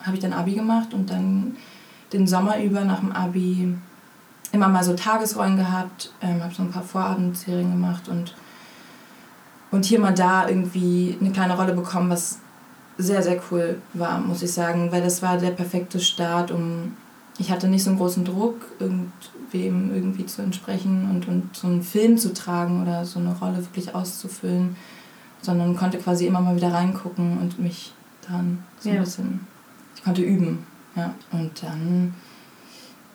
[0.00, 1.56] habe ich dann Abi gemacht und dann
[2.12, 3.74] den Sommer über nach dem Abi
[4.52, 8.34] immer mal so Tagesrollen gehabt, ähm, habe so ein paar Vorabendserien gemacht und,
[9.70, 12.38] und hier mal da irgendwie eine kleine Rolle bekommen, was
[12.98, 16.96] sehr, sehr cool war, muss ich sagen, weil das war der perfekte Start, um
[17.38, 21.82] ich hatte nicht so einen großen Druck, irgendwem irgendwie zu entsprechen und, und so einen
[21.82, 24.76] Film zu tragen oder so eine Rolle wirklich auszufüllen,
[25.40, 29.00] sondern konnte quasi immer mal wieder reingucken und mich daran so ein ja.
[29.00, 29.46] bisschen,
[29.96, 31.14] ich konnte üben, ja.
[31.32, 32.14] Und dann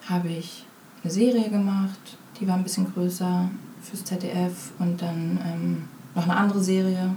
[0.10, 0.66] habe ich
[1.06, 3.48] eine Serie gemacht, die war ein bisschen größer
[3.84, 5.84] fürs ZDF und dann ähm,
[6.16, 7.12] noch eine andere Serie.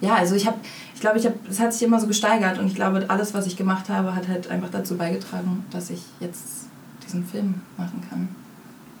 [0.00, 0.58] Ja, also ich habe,
[0.94, 3.46] ich glaube, ich habe, es hat sich immer so gesteigert und ich glaube, alles, was
[3.46, 6.66] ich gemacht habe, hat halt einfach dazu beigetragen, dass ich jetzt
[7.04, 8.28] diesen Film machen kann.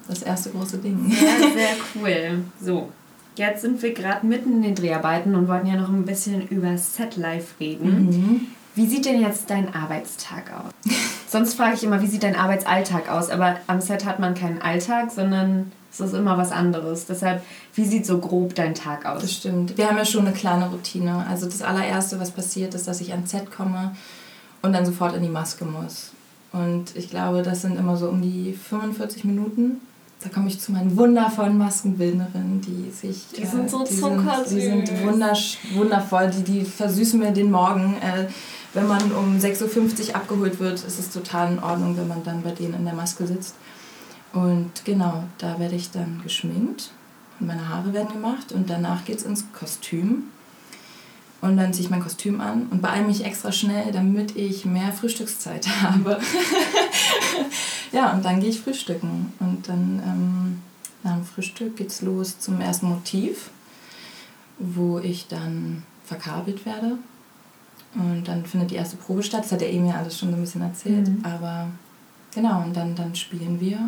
[0.08, 1.08] Das erste große Ding.
[1.08, 2.44] Sehr, sehr cool.
[2.60, 2.90] So,
[3.36, 6.76] jetzt sind wir gerade mitten in den Dreharbeiten und wollten ja noch ein bisschen über
[6.76, 8.06] Set Life reden.
[8.06, 8.40] Mhm.
[8.74, 10.92] Wie sieht denn jetzt dein Arbeitstag aus?
[11.32, 13.30] Sonst frage ich immer, wie sieht dein Arbeitsalltag aus?
[13.30, 17.06] Aber am Set hat man keinen Alltag, sondern es ist immer was anderes.
[17.06, 17.42] Deshalb,
[17.74, 19.22] wie sieht so grob dein Tag aus?
[19.22, 19.78] Das stimmt.
[19.78, 21.24] Wir haben ja schon eine kleine Routine.
[21.26, 23.96] Also das allererste, was passiert, ist, dass ich ans Set komme
[24.60, 26.10] und dann sofort in die Maske muss.
[26.52, 29.80] Und ich glaube, das sind immer so um die 45 Minuten.
[30.22, 33.24] Da komme ich zu meinen wundervollen Maskenbildnerinnen, die sich.
[33.34, 34.48] Die sind so zuckersüß.
[34.50, 34.90] Die sind
[35.74, 37.96] wundervoll, die, die versüßen mir den Morgen.
[38.02, 38.26] Äh,
[38.74, 42.42] wenn man um 6.50 Uhr abgeholt wird, ist es total in Ordnung, wenn man dann
[42.42, 43.54] bei denen in der Maske sitzt.
[44.32, 46.90] Und genau, da werde ich dann geschminkt.
[47.38, 50.24] und meine Haare werden gemacht und danach geht es ins Kostüm.
[51.42, 54.92] Und dann ziehe ich mein Kostüm an und beeile mich extra schnell, damit ich mehr
[54.92, 56.18] Frühstückszeit habe.
[57.90, 59.32] ja, und dann gehe ich frühstücken.
[59.40, 60.62] Und dann ähm,
[61.02, 63.50] nach dem Frühstück geht es los zum ersten Motiv,
[64.58, 66.96] wo ich dann verkabelt werde.
[67.94, 69.44] Und dann findet die erste Probe statt.
[69.44, 71.08] Das hat der Emil alles schon so ein bisschen erzählt.
[71.08, 71.24] Mhm.
[71.24, 71.68] Aber
[72.34, 73.78] genau, und dann, dann spielen wir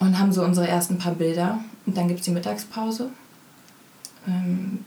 [0.00, 1.60] und haben so unsere ersten paar Bilder.
[1.86, 3.10] Und dann gibt es die Mittagspause.
[4.26, 4.84] Ähm,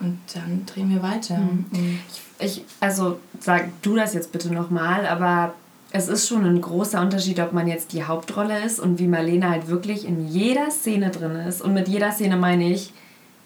[0.00, 1.38] und dann drehen wir weiter.
[1.38, 2.00] Mhm.
[2.38, 5.54] Ich, ich, also sag du das jetzt bitte nochmal, aber
[5.92, 9.48] es ist schon ein großer Unterschied, ob man jetzt die Hauptrolle ist und wie Marlene
[9.48, 11.62] halt wirklich in jeder Szene drin ist.
[11.62, 12.92] Und mit jeder Szene meine ich,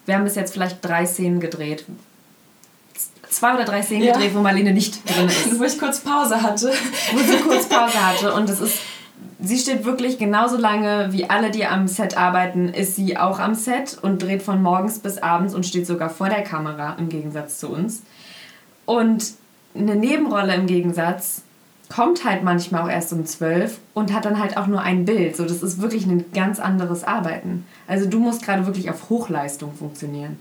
[0.06, 1.84] wir haben bis jetzt vielleicht drei Szenen gedreht.
[3.30, 4.12] Zwei oder drei Szenen ja.
[4.12, 5.58] gedreht, wo Marlene nicht drin ist.
[5.58, 6.72] wo ich kurz Pause hatte.
[7.12, 8.34] Wo sie kurz Pause hatte.
[8.34, 8.78] Und es ist
[9.42, 13.54] sie steht wirklich genauso lange wie alle, die am Set arbeiten, ist sie auch am
[13.54, 17.58] Set und dreht von morgens bis abends und steht sogar vor der Kamera im Gegensatz
[17.58, 18.02] zu uns.
[18.84, 19.32] Und
[19.74, 21.42] eine Nebenrolle im Gegensatz
[21.88, 25.36] kommt halt manchmal auch erst um zwölf und hat dann halt auch nur ein Bild.
[25.36, 27.66] So, das ist wirklich ein ganz anderes Arbeiten.
[27.88, 30.38] Also du musst gerade wirklich auf Hochleistung funktionieren.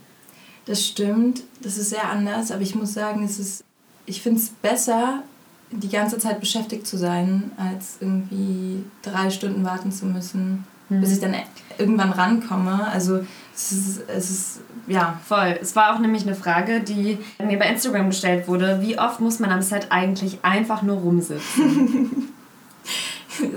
[0.65, 3.63] Das stimmt, das ist sehr anders, aber ich muss sagen, es ist,
[4.05, 5.23] ich finde es besser,
[5.71, 11.01] die ganze Zeit beschäftigt zu sein, als irgendwie drei Stunden warten zu müssen, mhm.
[11.01, 11.35] bis ich dann
[11.77, 12.87] irgendwann rankomme.
[12.87, 13.21] Also
[13.55, 15.19] es ist, es ist, ja.
[15.25, 15.59] Voll.
[15.61, 18.79] Es war auch nämlich eine Frage, die mir bei Instagram gestellt wurde.
[18.81, 22.09] Wie oft muss man am Set eigentlich einfach nur rumsitzen?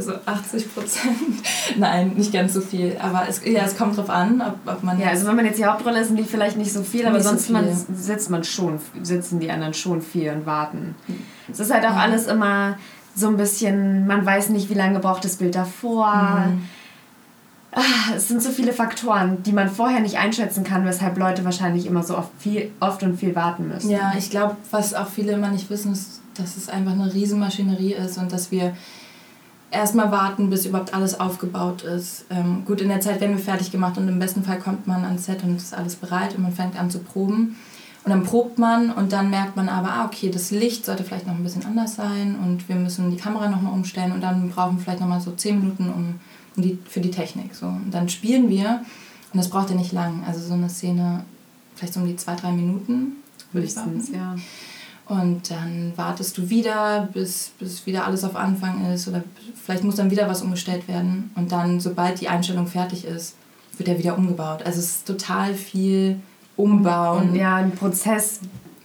[0.02, 1.16] so 80 Prozent.
[1.76, 2.96] Nein, nicht ganz so viel.
[3.00, 5.00] Aber es, ja, es kommt drauf an, ob, ob man.
[5.00, 7.20] Ja, also wenn man jetzt die Hauptrolle ist, sind die vielleicht nicht so viel, aber
[7.20, 7.62] sonst so viel.
[7.62, 10.94] Man, sitzt man schon, sitzen die anderen schon viel und warten.
[11.50, 12.76] Es ist halt auch alles immer
[13.14, 16.46] so ein bisschen, man weiß nicht, wie lange braucht das Bild davor.
[16.46, 16.62] Mhm.
[17.74, 21.86] Ah, es sind so viele Faktoren, die man vorher nicht einschätzen kann, weshalb Leute wahrscheinlich
[21.86, 23.90] immer so oft, viel, oft und viel warten müssen.
[23.90, 27.94] Ja, ich glaube, was auch viele immer nicht wissen, ist, dass es einfach eine Riesenmaschinerie
[27.94, 28.76] ist und dass wir
[29.72, 32.26] erstmal warten, bis überhaupt alles aufgebaut ist.
[32.30, 35.04] Ähm, gut, in der Zeit werden wir fertig gemacht und im besten Fall kommt man
[35.04, 37.56] ans Set und ist alles bereit und man fängt an zu proben.
[38.04, 41.26] Und dann probt man und dann merkt man aber, ah, okay, das Licht sollte vielleicht
[41.26, 44.76] noch ein bisschen anders sein und wir müssen die Kamera nochmal umstellen und dann brauchen
[44.76, 46.14] wir vielleicht nochmal so zehn Minuten um,
[46.56, 47.54] um die, für die Technik.
[47.54, 47.66] So.
[47.66, 48.84] Und dann spielen wir
[49.32, 50.24] und das braucht ja nicht lang.
[50.26, 51.24] Also so eine Szene
[51.76, 53.16] vielleicht so um die zwei, drei Minuten.
[53.52, 54.02] Würde ich sagen.
[54.12, 54.34] Ja.
[55.06, 59.22] Und dann wartest du wieder, bis, bis wieder alles auf Anfang ist oder
[59.62, 61.30] vielleicht muss dann wieder was umgestellt werden.
[61.34, 63.34] Und dann, sobald die Einstellung fertig ist,
[63.76, 64.62] wird er wieder umgebaut.
[64.64, 66.20] Also es ist total viel
[66.56, 67.30] Umbauen.
[67.30, 68.40] Und ja, ein Prozess,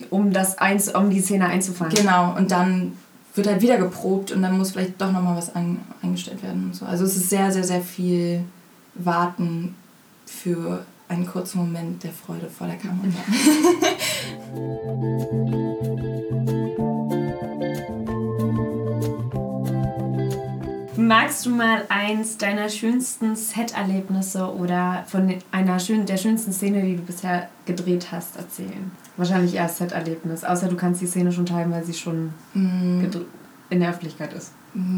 [0.10, 1.94] um, das eins, um die Szene einzufangen.
[1.94, 2.94] Genau, und dann
[3.36, 6.66] wird halt wieder geprobt und dann muss vielleicht doch nochmal was ein, eingestellt werden.
[6.66, 6.86] Und so.
[6.86, 8.44] Also es ist sehr, sehr, sehr viel
[8.96, 9.76] Warten
[10.26, 13.08] für einen kurzen Moment der Freude vor der Kamera.
[21.08, 26.98] Magst du mal eins deiner schönsten Set-Erlebnisse oder von einer schön, der schönsten Szene, die
[26.98, 28.92] du bisher gedreht hast, erzählen?
[29.16, 33.06] Wahrscheinlich eher Set-Erlebnis, außer du kannst die Szene schon teilen, weil sie schon mm.
[33.70, 34.52] in der Öffentlichkeit ist.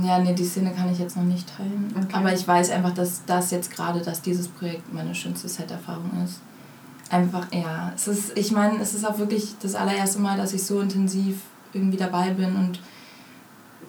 [0.04, 1.93] Ja, nee, die Szene kann ich jetzt noch nicht teilen.
[1.95, 2.13] Okay.
[2.13, 6.41] Aber ich weiß einfach, dass das jetzt gerade, dass dieses Projekt meine schönste Set-Erfahrung ist.
[7.12, 7.93] Einfach, ja.
[7.95, 11.41] Es ist, ich meine, es ist auch wirklich das allererste Mal, dass ich so intensiv
[11.72, 12.80] irgendwie dabei bin und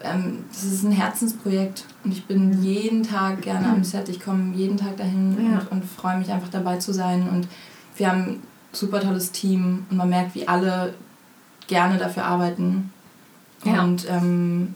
[0.03, 4.09] ähm, das ist ein Herzensprojekt und ich bin jeden Tag gerne am Set.
[4.09, 5.59] Ich komme jeden Tag dahin ja.
[5.59, 7.29] und, und freue mich einfach dabei zu sein.
[7.29, 7.49] Und
[7.97, 10.95] wir haben ein super tolles Team und man merkt, wie alle
[11.67, 12.93] gerne dafür arbeiten.
[13.65, 13.85] Ja.
[13.85, 14.75] Und, ähm,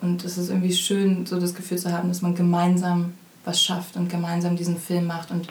[0.00, 3.96] und es ist irgendwie schön, so das Gefühl zu haben, dass man gemeinsam was schafft
[3.96, 5.30] und gemeinsam diesen Film macht.
[5.30, 5.48] Und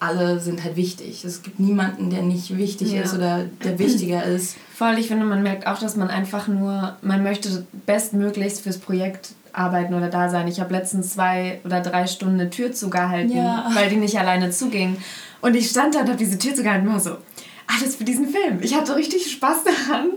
[0.00, 1.24] alle sind halt wichtig.
[1.24, 3.02] Es gibt niemanden, der nicht wichtig ja.
[3.02, 4.56] ist oder der wichtiger ist.
[4.74, 9.32] Voll, ich finde, man merkt auch, dass man einfach nur, man möchte bestmöglichst fürs Projekt
[9.52, 10.48] arbeiten oder da sein.
[10.48, 13.70] Ich habe letztens zwei oder drei Stunden eine Tür zugehalten, ja.
[13.74, 14.96] weil die nicht alleine zuging.
[15.42, 17.16] Und ich stand da und habe diese Tür zugehalten und war so,
[17.66, 18.60] alles für diesen Film.
[18.62, 20.08] Ich hatte richtig Spaß daran,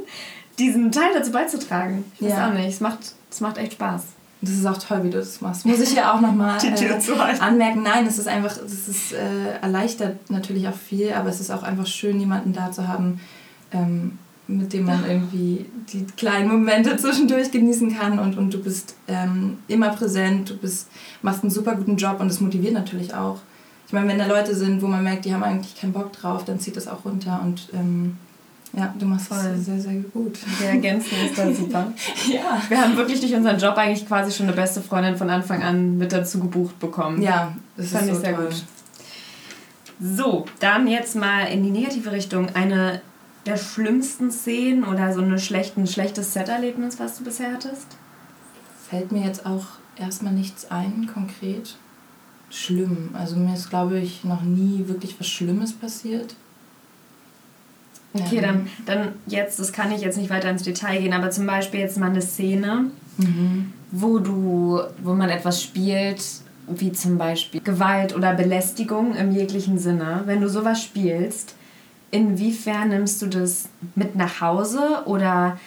[0.60, 2.06] diesen Teil dazu beizutragen.
[2.16, 2.50] Ich weiß ja.
[2.50, 4.04] auch nicht, es macht, es macht echt Spaß.
[4.44, 5.66] Das ist auch toll, wie du das machst.
[5.66, 7.84] Muss ich ja auch nochmal äh, anmerken.
[7.84, 11.64] Nein, es ist einfach, es ist, äh, erleichtert natürlich auch viel, aber es ist auch
[11.64, 13.22] einfach schön, jemanden da zu haben,
[13.72, 18.96] ähm, mit dem man irgendwie die kleinen Momente zwischendurch genießen kann und, und du bist
[19.08, 20.90] ähm, immer präsent, du bist,
[21.22, 23.40] machst einen super guten Job und das motiviert natürlich auch.
[23.88, 26.44] Ich meine, wenn da Leute sind, wo man merkt, die haben eigentlich keinen Bock drauf,
[26.44, 28.18] dann zieht das auch runter und ähm,
[28.76, 29.56] ja, du machst Voll.
[29.56, 30.38] sehr, sehr gut.
[30.60, 31.94] Wir ergänzen uns dann super.
[32.32, 32.62] ja.
[32.68, 35.98] Wir haben wirklich durch unseren Job eigentlich quasi schon eine beste Freundin von Anfang an
[35.98, 37.22] mit dazu gebucht bekommen.
[37.22, 38.46] Ja, das Fand ist so ich sehr toll.
[38.46, 38.64] gut.
[40.02, 42.50] So, dann jetzt mal in die negative Richtung.
[42.56, 43.02] Eine
[43.46, 47.88] der schlimmsten Szenen oder so eine schlecht, ein schlechtes Set-Erlebnis, was du bisher hattest?
[48.90, 49.66] Fällt mir jetzt auch
[49.98, 51.76] erstmal nichts ein, konkret.
[52.50, 53.10] Schlimm.
[53.14, 56.36] Also mir ist, glaube ich, noch nie wirklich was Schlimmes passiert.
[58.14, 61.48] Okay, dann, dann jetzt, das kann ich jetzt nicht weiter ins Detail gehen, aber zum
[61.48, 63.74] Beispiel jetzt mal eine Szene, mhm.
[63.92, 66.24] wo du, wo man etwas spielt,
[66.68, 70.22] wie zum Beispiel Gewalt oder Belästigung im jeglichen Sinne.
[70.26, 71.56] Wenn du sowas spielst,
[72.12, 75.58] inwiefern nimmst du das mit nach Hause oder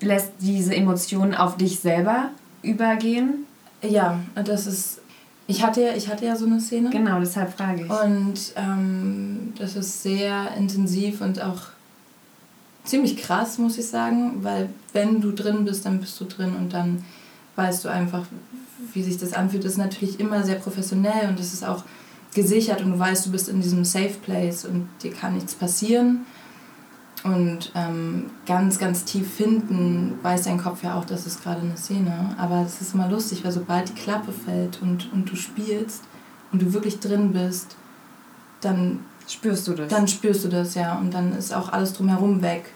[0.00, 2.30] lässt diese Emotionen auf dich selber
[2.62, 3.46] übergehen?
[3.82, 5.00] Ja, das ist.
[5.46, 6.90] Ich hatte ja, ich hatte ja so eine Szene.
[6.90, 7.90] Genau, deshalb frage ich.
[7.90, 11.73] Und ähm, das ist sehr intensiv und auch
[12.84, 16.72] ziemlich krass, muss ich sagen, weil wenn du drin bist, dann bist du drin und
[16.72, 17.04] dann
[17.56, 18.24] weißt du einfach,
[18.92, 19.64] wie sich das anfühlt.
[19.64, 21.84] Das ist natürlich immer sehr professionell und es ist auch
[22.34, 26.26] gesichert und du weißt, du bist in diesem Safe Place und dir kann nichts passieren.
[27.22, 31.76] Und ähm, ganz, ganz tief finden weiß dein Kopf ja auch, das ist gerade eine
[31.78, 32.34] Szene.
[32.36, 36.02] Aber es ist immer lustig, weil sobald die Klappe fällt und, und du spielst
[36.52, 37.76] und du wirklich drin bist,
[38.60, 39.88] dann spürst du das.
[39.88, 40.96] Dann spürst du das, ja.
[40.98, 42.72] Und dann ist auch alles drumherum weg.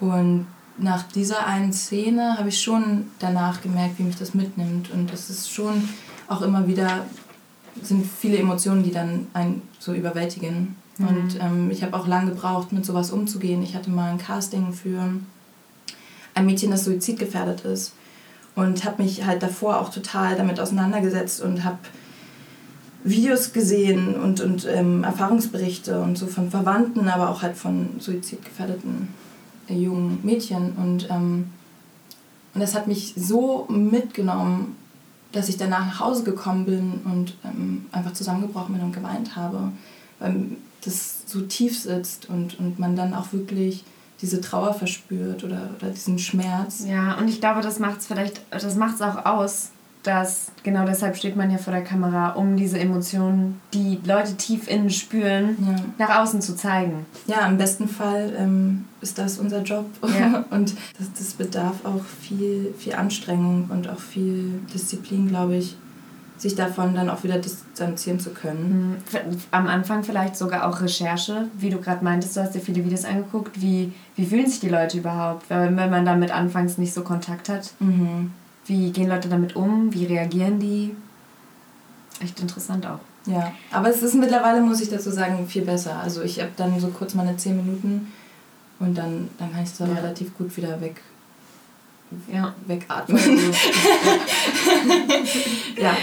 [0.00, 0.46] Und
[0.78, 4.90] nach dieser einen Szene habe ich schon danach gemerkt, wie mich das mitnimmt.
[4.90, 5.88] Und das ist schon
[6.28, 7.04] auch immer wieder,
[7.82, 10.76] sind viele Emotionen, die dann einen so überwältigen.
[10.98, 11.08] Mhm.
[11.08, 13.62] Und ähm, ich habe auch lange gebraucht, mit sowas umzugehen.
[13.62, 15.02] Ich hatte mal ein Casting für
[16.34, 17.92] ein Mädchen, das suizidgefährdet ist.
[18.54, 21.78] Und habe mich halt davor auch total damit auseinandergesetzt und habe
[23.04, 29.08] Videos gesehen und, und ähm, Erfahrungsberichte und so von Verwandten, aber auch halt von suizidgefährdeten
[29.68, 30.72] äh, jungen Mädchen.
[30.72, 31.50] Und, ähm,
[32.54, 34.76] und das hat mich so mitgenommen,
[35.32, 39.72] dass ich danach nach Hause gekommen bin und ähm, einfach zusammengebrochen bin und geweint habe.
[40.18, 43.84] Weil das so tief sitzt und, und man dann auch wirklich
[44.20, 46.84] diese Trauer verspürt oder, oder diesen Schmerz.
[46.86, 49.70] Ja, und ich glaube, das macht es vielleicht, das macht es auch aus,
[50.08, 54.66] dass genau deshalb steht man ja vor der Kamera, um diese Emotionen, die Leute tief
[54.66, 56.06] innen spüren, ja.
[56.06, 57.04] nach außen zu zeigen.
[57.26, 59.84] Ja, im besten Fall ähm, ist das unser Job
[60.18, 60.46] ja.
[60.50, 65.76] und das, das bedarf auch viel, viel Anstrengung und auch viel Disziplin, glaube ich
[66.38, 69.00] sich davon dann auch wieder distanzieren zu können.
[69.12, 69.36] Mhm.
[69.50, 73.04] Am Anfang vielleicht sogar auch Recherche, wie du gerade meintest, du hast dir viele Videos
[73.04, 73.60] angeguckt.
[73.60, 77.72] Wie, wie fühlen sich die Leute überhaupt, wenn man damit anfangs nicht so Kontakt hat?
[77.80, 78.30] Mhm.
[78.68, 79.92] Wie gehen Leute damit um?
[79.92, 80.94] Wie reagieren die?
[82.20, 83.00] Echt interessant auch.
[83.26, 85.96] Ja, aber es ist mittlerweile, muss ich dazu sagen, viel besser.
[85.96, 88.12] Also ich habe dann so kurz meine 10 Minuten
[88.78, 89.86] und dann, dann kann ich es ja.
[89.86, 91.00] relativ gut wieder weg,
[92.32, 92.54] ja.
[92.66, 93.18] wegatmen.
[95.76, 95.96] ja.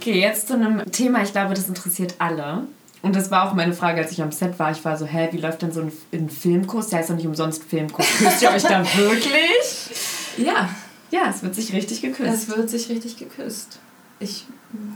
[0.00, 2.64] Okay, jetzt zu einem Thema, ich glaube, das interessiert alle.
[3.02, 4.70] Und das war auch meine Frage, als ich am Set war.
[4.70, 6.88] Ich war so, hä, wie läuft denn so ein, ein Filmkurs?
[6.88, 8.06] Der heißt doch nicht umsonst Filmkurs.
[8.18, 9.90] Küsst ihr euch da wirklich?
[10.36, 10.68] Ja.
[11.12, 12.32] Ja, es wird sich richtig geküsst.
[12.32, 13.78] Es wird sich richtig geküsst.
[14.18, 14.46] Ich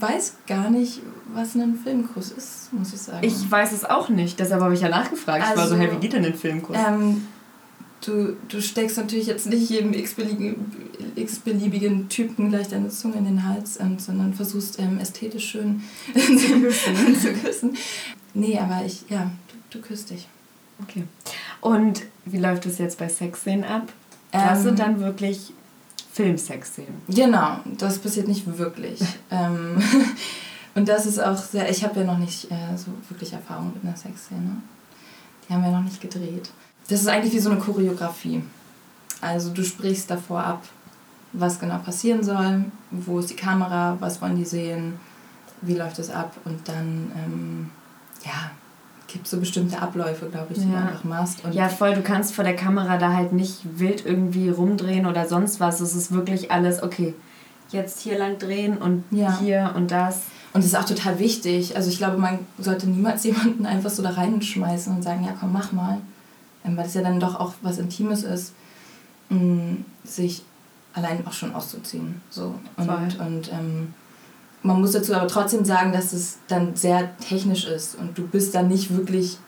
[0.01, 1.03] weiß gar nicht,
[1.35, 3.25] was ein Filmkuss ist, muss ich sagen.
[3.27, 5.43] Ich weiß es auch nicht, deshalb habe ich ja nachgefragt.
[5.43, 6.77] Also, ich war so, also, hey, wie geht denn ein Filmkuss?
[6.77, 7.27] Ähm,
[8.01, 10.73] du, du steckst natürlich jetzt nicht jedem x-beliebigen,
[11.17, 15.83] x-beliebigen Typen gleich deine Zunge in den Hals, ähm, sondern versuchst ähm, ästhetisch schön
[16.15, 17.21] zu küssen.
[17.21, 17.77] zu küssen.
[18.33, 19.31] Nee, aber ich, ja,
[19.71, 20.29] du, du küsst dich.
[20.83, 21.05] Okay.
[21.61, 23.93] Und wie läuft es jetzt bei Sexszenen ab?
[24.33, 25.53] Das ähm, sind dann wirklich
[26.17, 27.03] Filmsexszenen.
[27.09, 29.01] Genau, das passiert nicht wirklich.
[29.31, 29.83] ähm,
[30.75, 33.85] und das ist auch sehr, ich habe ja noch nicht äh, so wirklich Erfahrung mit
[33.85, 34.57] einer Sexszene.
[35.47, 36.51] Die haben wir noch nicht gedreht.
[36.89, 38.43] Das ist eigentlich wie so eine Choreografie.
[39.21, 40.63] Also du sprichst davor ab,
[41.35, 44.95] was genau passieren soll, wo ist die Kamera, was wollen die sehen,
[45.61, 47.71] wie läuft es ab und dann, ähm,
[48.25, 48.53] ja,
[49.09, 50.81] gibt so bestimmte Abläufe, glaube ich, die ja.
[50.81, 51.45] du einfach machst.
[51.45, 55.29] Und ja, voll, du kannst vor der Kamera da halt nicht wild irgendwie rumdrehen oder
[55.29, 55.81] sonst was.
[55.81, 57.15] Es ist wirklich alles, okay,
[57.71, 59.39] jetzt hier lang drehen und ja.
[59.39, 60.23] hier und das.
[60.53, 61.77] Und das ist auch total wichtig.
[61.77, 65.53] Also ich glaube, man sollte niemals jemanden einfach so da reinschmeißen und sagen, ja komm,
[65.53, 65.99] mach mal.
[66.65, 68.53] Ähm, weil es ja dann doch auch was Intimes ist,
[69.29, 69.75] mm,
[70.05, 70.43] sich
[70.95, 72.23] allein auch schon auszuziehen.
[72.31, 72.55] So.
[72.77, 73.95] Und, und ähm,
[74.67, 78.55] man muss dazu aber trotzdem sagen, dass es dann sehr technisch ist und du bist
[78.55, 79.39] dann nicht wirklich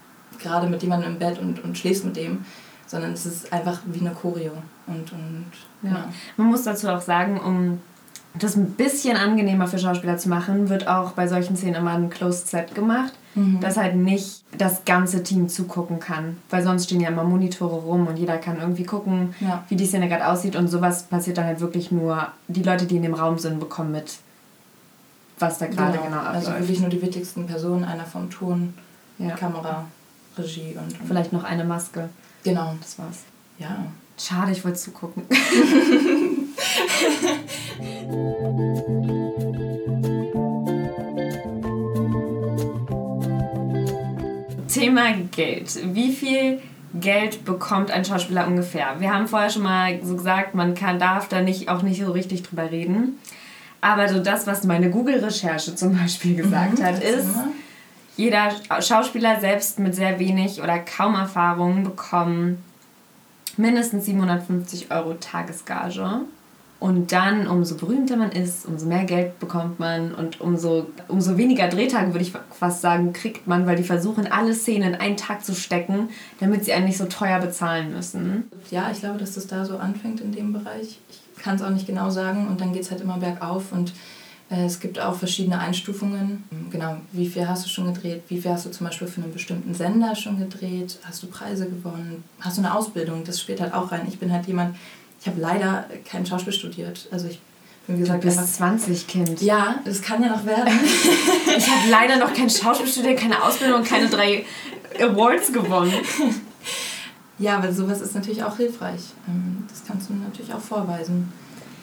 [0.40, 2.44] gerade mit jemandem im Bett und, und schläfst mit dem,
[2.86, 4.52] sondern es ist einfach wie eine Choreo.
[4.86, 5.46] Und, und,
[5.82, 5.90] ja.
[5.90, 6.08] ja.
[6.36, 7.80] Man muss dazu auch sagen, um
[8.34, 12.10] das ein bisschen angenehmer für Schauspieler zu machen, wird auch bei solchen Szenen immer ein
[12.10, 13.60] Closed Set gemacht, mhm.
[13.60, 16.36] dass halt nicht das ganze Team zugucken kann.
[16.50, 19.64] Weil sonst stehen ja immer Monitore rum und jeder kann irgendwie gucken, ja.
[19.68, 22.96] wie die Szene gerade aussieht und sowas passiert dann halt wirklich nur, die Leute, die
[22.96, 24.18] in dem Raum sind, bekommen mit,
[25.38, 26.48] was da gerade genau, genau abläuft.
[26.48, 28.74] Also wirklich nur die wichtigsten Personen, einer vom Ton
[29.18, 29.34] ja.
[29.36, 29.84] Kamera,
[30.36, 31.06] Regie und, und.
[31.06, 32.08] Vielleicht noch eine Maske.
[32.44, 32.74] Genau.
[32.80, 33.24] Das war's.
[33.58, 33.86] Ja.
[34.16, 35.24] Schade, ich wollte zugucken.
[44.68, 45.94] Thema Geld.
[45.94, 46.60] Wie viel
[46.94, 49.00] Geld bekommt ein Schauspieler ungefähr?
[49.00, 52.12] Wir haben vorher schon mal so gesagt, man kann, darf da nicht, auch nicht so
[52.12, 53.18] richtig drüber reden.
[53.80, 57.28] Aber so das, was meine Google-Recherche zum Beispiel gesagt mhm, hat, ist,
[58.16, 58.50] jeder
[58.80, 62.58] Schauspieler selbst mit sehr wenig oder kaum Erfahrung bekommt
[63.56, 66.22] mindestens 750 Euro Tagesgage.
[66.80, 71.66] Und dann, umso berühmter man ist, umso mehr Geld bekommt man und umso, umso weniger
[71.66, 75.44] Drehtage, würde ich fast sagen, kriegt man, weil die versuchen, alle Szenen in einen Tag
[75.44, 76.08] zu stecken,
[76.38, 78.44] damit sie einen nicht so teuer bezahlen müssen.
[78.70, 81.00] Ja, ich glaube, dass das da so anfängt in dem Bereich.
[81.10, 83.94] Ich kann es auch nicht genau sagen und dann geht es halt immer bergauf und
[84.50, 86.44] äh, es gibt auch verschiedene Einstufungen.
[86.70, 88.22] Genau, wie viel hast du schon gedreht?
[88.28, 90.98] Wie viel hast du zum Beispiel für einen bestimmten Sender schon gedreht?
[91.04, 92.22] Hast du Preise gewonnen?
[92.40, 93.24] Hast du eine Ausbildung?
[93.24, 94.02] Das spielt halt auch rein.
[94.08, 94.76] Ich bin halt jemand,
[95.22, 97.08] ich habe leider kein Schauspiel studiert.
[97.10, 97.40] Also ich
[97.86, 98.24] bin wie gesagt.
[98.24, 99.40] Du bist 20 Kind.
[99.40, 100.68] Ja, das kann ja noch werden.
[101.56, 104.44] ich habe leider noch kein Schauspiel studiert, keine Ausbildung und keine drei
[105.00, 105.94] Awards gewonnen.
[107.38, 109.12] Ja, aber sowas ist natürlich auch hilfreich.
[109.28, 111.32] Ähm, das kannst du natürlich auch vorweisen.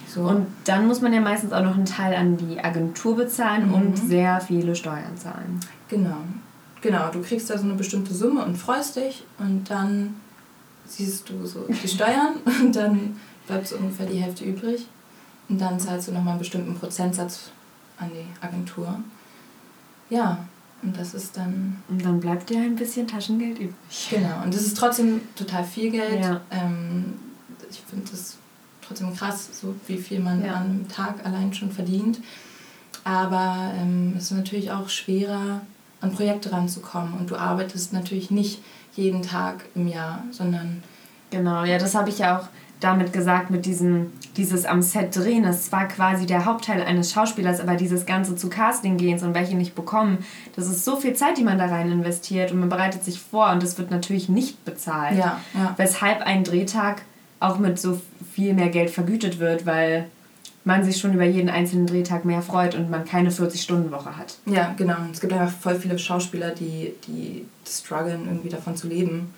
[0.08, 0.22] So.
[0.22, 3.74] Und dann muss man ja meistens auch noch einen Teil an die Agentur bezahlen mhm.
[3.74, 5.60] und sehr viele Steuern zahlen.
[5.89, 6.18] Genau.
[6.82, 10.16] Genau, du kriegst da so eine bestimmte Summe und freust dich und dann
[10.86, 14.88] siehst du so die Steuern und dann bleibt so ungefähr die Hälfte übrig.
[15.49, 17.51] Und dann zahlst du nochmal einen bestimmten Prozentsatz
[17.97, 18.99] an die Agentur.
[20.10, 20.45] Ja,
[20.86, 21.82] und das ist dann.
[21.90, 24.08] Und dann bleibt dir ein bisschen Taschengeld übrig.
[24.10, 26.22] Genau, und das ist trotzdem total viel Geld.
[26.22, 26.42] Ja.
[26.52, 27.16] Ähm,
[27.70, 28.38] ich finde das
[28.86, 30.54] trotzdem krass, so wie viel man ja.
[30.54, 32.20] an einem Tag allein schon verdient.
[33.04, 35.62] Aber ähm, es ist natürlich auch schwerer,
[36.02, 37.14] an Projekte ranzukommen.
[37.14, 38.62] Und du arbeitest natürlich nicht
[38.96, 40.84] jeden Tag im Jahr, sondern.
[41.32, 42.48] Genau, ja, das habe ich ja auch
[42.80, 45.43] damit gesagt, mit diesem, dieses am Set drehen.
[45.43, 49.55] Das war quasi der Hauptteil eines Schauspielers, aber dieses Ganze zu Casting gehen und welche
[49.55, 50.19] nicht bekommen,
[50.55, 53.51] das ist so viel Zeit, die man da rein investiert und man bereitet sich vor
[53.51, 55.17] und das wird natürlich nicht bezahlt.
[55.17, 55.73] Ja, ja.
[55.78, 57.03] Weshalb ein Drehtag
[57.39, 58.01] auch mit so
[58.34, 60.07] viel mehr Geld vergütet wird, weil
[60.65, 64.38] man sich schon über jeden einzelnen Drehtag mehr freut und man keine 40-Stunden-Woche hat.
[64.47, 64.95] Ja, genau.
[65.11, 69.32] Es gibt einfach voll viele Schauspieler, die, die strugglen, irgendwie davon zu leben.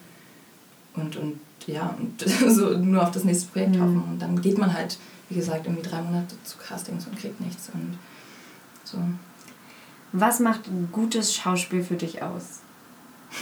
[0.95, 3.81] Und, und ja, und so nur auf das nächste Projekt mhm.
[3.81, 4.03] hoffen.
[4.11, 4.97] Und dann geht man halt,
[5.29, 7.69] wie gesagt, irgendwie drei Monate zu Castings und kriegt nichts.
[7.73, 7.97] Und
[8.83, 8.97] so.
[10.13, 12.61] Was macht ein gutes Schauspiel für dich aus?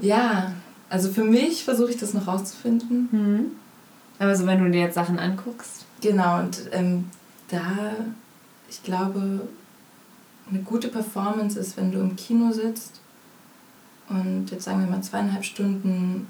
[0.00, 0.52] ja,
[0.90, 3.08] also für mich versuche ich das noch rauszufinden.
[3.12, 3.44] Mhm.
[4.18, 5.84] Aber so, wenn du dir jetzt Sachen anguckst.
[6.00, 7.10] Genau, und ähm,
[7.48, 7.94] da,
[8.68, 9.46] ich glaube,
[10.48, 13.00] eine gute Performance ist, wenn du im Kino sitzt
[14.08, 16.28] und jetzt sagen wir mal zweieinhalb Stunden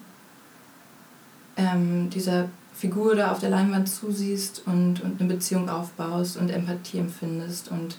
[1.57, 6.99] ähm, dieser Figur da auf der Leinwand zusiehst und, und eine Beziehung aufbaust und Empathie
[6.99, 7.99] empfindest und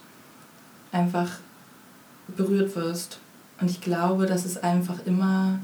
[0.92, 1.40] einfach
[2.36, 3.20] berührt wirst.
[3.60, 5.60] Und ich glaube, das ist einfach immer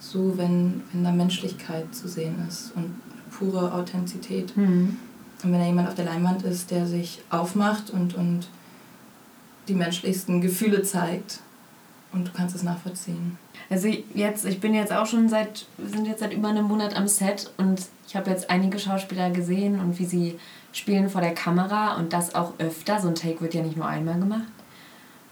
[0.00, 2.96] so, wenn, wenn da Menschlichkeit zu sehen ist und
[3.30, 4.56] pure Authentizität.
[4.56, 4.96] Mhm.
[5.42, 8.48] Und wenn da jemand auf der Leinwand ist, der sich aufmacht und, und
[9.68, 11.40] die menschlichsten Gefühle zeigt
[12.12, 13.38] und du kannst es nachvollziehen.
[13.70, 16.96] Also jetzt, ich bin jetzt auch schon seit, wir sind jetzt seit über einem Monat
[16.96, 20.38] am Set und ich habe jetzt einige Schauspieler gesehen und wie sie
[20.72, 23.00] spielen vor der Kamera und das auch öfter.
[23.00, 24.46] So ein Take wird ja nicht nur einmal gemacht.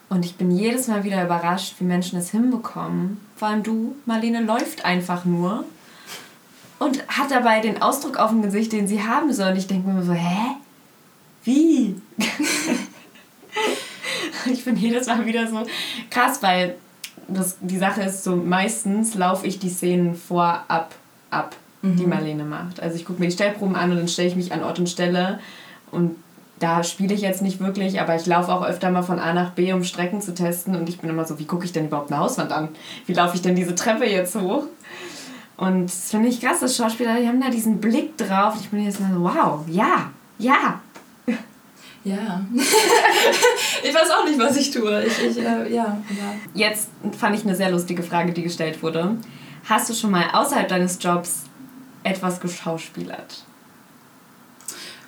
[0.08, 3.20] Und ich bin jedes Mal wieder überrascht, wie Menschen es hinbekommen.
[3.34, 5.64] Vor allem du, Marlene, läuft einfach nur
[6.78, 9.52] und hat dabei den Ausdruck auf dem Gesicht, den sie haben soll.
[9.52, 10.56] Und ich denke mir so, hä?
[11.42, 12.00] Wie?
[14.52, 15.62] ich bin jedes Mal wieder so
[16.10, 16.76] krass, weil
[17.28, 20.94] das, die Sache ist so, meistens laufe ich die Szenen vorab
[21.30, 21.96] ab, mhm.
[21.96, 22.80] die Marlene macht.
[22.80, 24.88] Also ich gucke mir die Stellproben an und dann stelle ich mich an Ort und
[24.88, 25.40] Stelle
[25.90, 26.16] und
[26.58, 29.50] da spiele ich jetzt nicht wirklich, aber ich laufe auch öfter mal von A nach
[29.50, 30.74] B, um Strecken zu testen.
[30.74, 32.70] Und ich bin immer so, wie gucke ich denn überhaupt eine Hauswand an?
[33.04, 34.64] Wie laufe ich denn diese Treppe jetzt hoch?
[35.58, 38.54] Und das finde ich krass, dass Schauspieler, die haben da diesen Blick drauf.
[38.58, 40.80] Ich bin jetzt mal so, wow, ja, ja.
[42.06, 42.46] Ja.
[43.82, 45.04] ich weiß auch nicht, was ich tue.
[45.04, 46.00] Ich, ich, äh, ja.
[46.54, 46.88] Jetzt
[47.18, 49.16] fand ich eine sehr lustige Frage, die gestellt wurde.
[49.64, 51.46] Hast du schon mal außerhalb deines Jobs
[52.04, 53.42] etwas geschauspielert?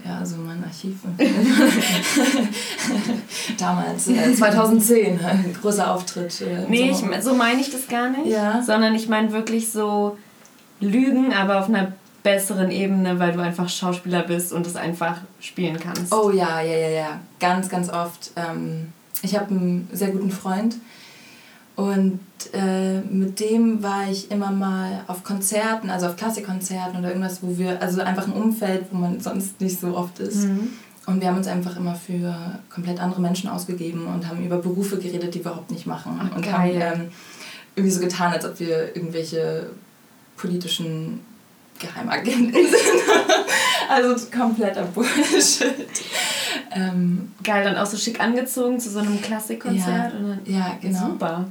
[0.05, 0.97] Ja, also mein Archiv.
[3.59, 6.41] Damals, äh, 2010, ein großer Auftritt.
[6.41, 8.27] Äh, nee, ich, so meine ich das gar nicht.
[8.27, 8.61] Ja.
[8.61, 10.19] Sondern ich meine wirklich so
[10.81, 11.93] Lügen, aber auf einer
[12.29, 16.13] besseren Ebene, weil du einfach Schauspieler bist und es einfach spielen kannst.
[16.13, 17.21] Oh ja, ja, ja, ja.
[17.41, 18.33] Ganz, ganz oft.
[18.37, 20.77] Ähm, ich habe einen sehr guten Freund
[21.75, 22.21] und
[22.53, 27.57] äh, mit dem war ich immer mal auf Konzerten, also auf Klassikkonzerten oder irgendwas, wo
[27.57, 30.45] wir, also einfach ein Umfeld, wo man sonst nicht so oft ist.
[30.45, 30.69] Mhm.
[31.07, 34.99] Und wir haben uns einfach immer für komplett andere Menschen ausgegeben und haben über Berufe
[34.99, 36.21] geredet, die wir überhaupt nicht machen.
[36.21, 36.53] Ach, und geil.
[36.53, 37.09] haben ähm,
[37.75, 39.71] irgendwie so getan, als ob wir irgendwelche
[40.37, 41.21] politischen
[41.79, 42.75] Geheimagenten sind.
[43.89, 45.89] also kompletter Bullshit.
[46.73, 50.13] Ähm, Geil, dann auch so schick angezogen zu so einem Klassikkonzert.
[50.45, 51.07] Ja, ja genau.
[51.09, 51.49] Super.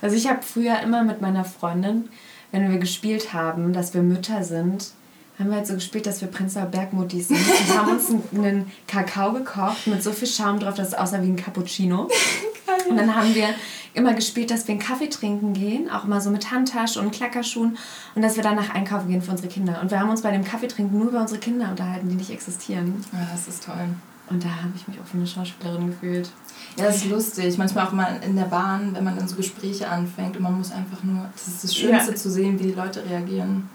[0.00, 2.08] Also ich habe früher immer mit meiner Freundin,
[2.50, 4.92] wenn wir gespielt haben, dass wir Mütter sind,
[5.38, 9.32] haben wir halt so gespielt, dass wir Prenzlauer Bergmuttis sind und haben uns einen Kakao
[9.32, 12.08] gekocht mit so viel Schaum drauf, dass es aussah wie ein Cappuccino.
[12.66, 12.90] Geil.
[12.90, 13.48] Und dann haben wir
[13.94, 17.76] immer gespielt, dass wir einen Kaffee trinken gehen, auch mal so mit Handtasche und Klackerschuhen
[18.14, 19.80] und dass wir danach einkaufen gehen für unsere Kinder.
[19.80, 22.30] Und wir haben uns bei dem Kaffee trinken nur über unsere Kinder unterhalten, die nicht
[22.30, 23.04] existieren.
[23.12, 23.88] Ja, das ist toll.
[24.30, 26.30] Und da habe ich mich auch wie eine Schauspielerin gefühlt.
[26.76, 27.58] Ja, das ist lustig.
[27.58, 30.72] Manchmal auch mal in der Bahn, wenn man dann so Gespräche anfängt und man muss
[30.72, 32.16] einfach nur, das ist das Schönste ja.
[32.16, 33.68] zu sehen, wie die Leute reagieren.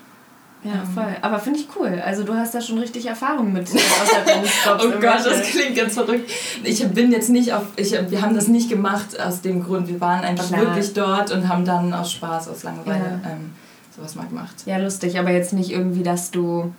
[0.64, 0.94] Ja, ähm.
[0.94, 1.16] voll.
[1.22, 2.02] Aber finde ich cool.
[2.04, 6.30] Also du hast da schon richtig Erfahrung mit Oh Gott, das klingt ganz verrückt.
[6.64, 9.88] Ich bin jetzt nicht auf, ich, wir haben das nicht gemacht aus dem Grund.
[9.88, 10.62] Wir waren einfach Klar.
[10.62, 13.32] wirklich dort und haben dann aus Spaß, aus Langeweile ja.
[13.32, 13.52] ähm,
[13.96, 14.56] sowas mal gemacht.
[14.66, 16.74] Ja, lustig, aber jetzt nicht irgendwie, dass du,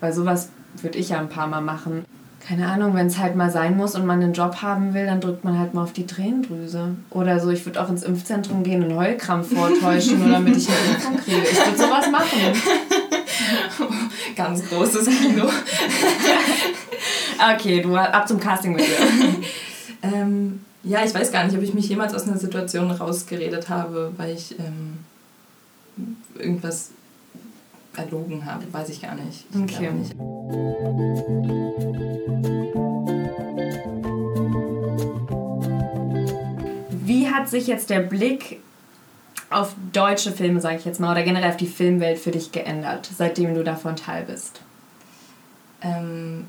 [0.00, 0.50] weil sowas
[0.80, 2.04] würde ich ja ein paar Mal machen
[2.46, 5.20] keine Ahnung, wenn es halt mal sein muss und man einen Job haben will, dann
[5.20, 6.94] drückt man halt mal auf die Tränendrüse.
[7.10, 10.94] Oder so, ich würde auch ins Impfzentrum gehen und Heulkrampf vortäuschen, nur damit ich eine
[10.94, 11.38] Impfung kriege.
[11.50, 12.28] Ich würde sowas machen.
[14.36, 15.44] Ganz großes Kino.
[17.54, 18.96] okay, du ab zum Casting mit dir.
[20.02, 24.12] ähm, ja, ich weiß gar nicht, ob ich mich jemals aus einer Situation rausgeredet habe,
[24.16, 24.98] weil ich ähm,
[26.38, 26.90] irgendwas
[27.96, 29.44] erlogen habe, weiß ich gar nicht.
[29.50, 29.90] Ich okay.
[29.92, 30.14] Nicht.
[37.06, 38.60] Wie hat sich jetzt der Blick
[39.54, 43.08] auf deutsche Filme, sage ich jetzt mal, oder generell auf die Filmwelt für dich geändert,
[43.16, 44.60] seitdem du davon Teil bist?
[45.82, 46.46] Ähm,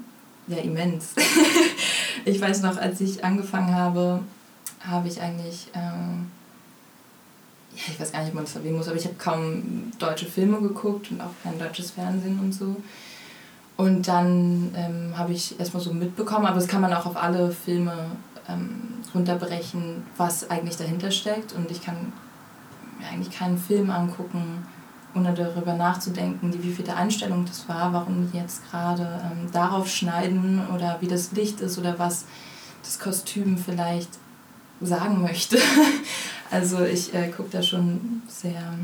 [0.47, 1.15] ja, immens.
[2.25, 4.21] ich weiß noch, als ich angefangen habe,
[4.81, 6.27] habe ich eigentlich ähm,
[7.75, 10.25] ja, ich weiß gar nicht, ob man das erwähnen muss, aber ich habe kaum deutsche
[10.25, 12.77] Filme geguckt und auch kein deutsches Fernsehen und so.
[13.77, 17.51] Und dann ähm, habe ich erstmal so mitbekommen, aber das kann man auch auf alle
[17.51, 17.93] Filme
[18.47, 18.81] ähm,
[19.13, 21.53] runterbrechen, was eigentlich dahinter steckt.
[21.53, 22.13] Und ich kann
[22.99, 24.65] mir eigentlich keinen Film angucken,
[25.15, 29.89] ohne darüber nachzudenken, wie viel der Einstellung das war, warum die jetzt gerade ähm, darauf
[29.89, 32.25] schneiden oder wie das Licht ist oder was
[32.83, 34.09] das Kostüm vielleicht
[34.81, 35.57] sagen möchte.
[36.51, 38.75] Also ich äh, gucke da schon sehr,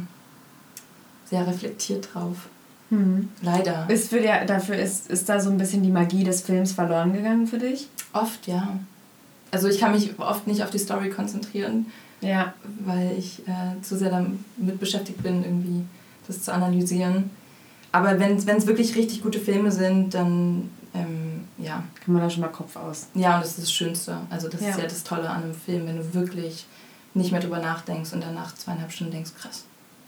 [1.26, 2.50] sehr reflektiert drauf.
[2.90, 3.30] Mhm.
[3.42, 3.86] Leider.
[3.88, 7.14] Ist für dir, dafür ist, ist da so ein bisschen die Magie des Films verloren
[7.14, 7.88] gegangen für dich?
[8.14, 8.80] Oft, ja.
[9.52, 11.86] Also ich kann mich oft nicht auf die Story konzentrieren,
[12.22, 12.54] ja.
[12.86, 15.84] weil ich äh, zu sehr damit beschäftigt bin, irgendwie
[16.28, 17.30] das zu analysieren.
[17.92, 21.84] Aber wenn es wirklich richtig gute Filme sind, dann ähm, ja.
[22.04, 23.08] Kann man da schon mal Kopf aus.
[23.14, 24.18] Ja, und das ist das Schönste.
[24.30, 24.70] Also das ja.
[24.70, 26.66] ist ja das Tolle an einem Film, wenn du wirklich
[27.14, 29.66] nicht mehr drüber nachdenkst und dann nach zweieinhalb Stunden denkst, krass,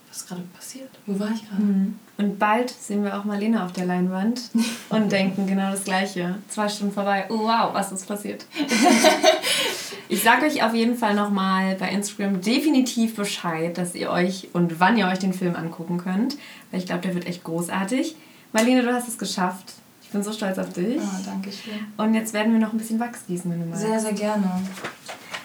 [0.09, 0.89] was ist gerade passiert?
[1.05, 1.61] Wo war ich gerade?
[1.61, 1.99] Mhm.
[2.17, 4.41] Und bald sehen wir auch Marlene auf der Leinwand
[4.89, 6.35] und denken genau das Gleiche.
[6.49, 8.45] Zwei Stunden vorbei, oh wow, was ist passiert?
[10.09, 14.79] ich sage euch auf jeden Fall nochmal bei Instagram definitiv Bescheid, dass ihr euch und
[14.79, 16.37] wann ihr euch den Film angucken könnt,
[16.71, 18.15] weil ich glaube, der wird echt großartig.
[18.51, 19.73] Marlene, du hast es geschafft.
[20.03, 20.99] Ich bin so stolz auf dich.
[20.99, 21.73] Oh, danke schön.
[21.97, 23.81] Und jetzt werden wir noch ein bisschen Wachs gießen, wenn du magst.
[23.81, 24.61] Sehr, sehr gerne.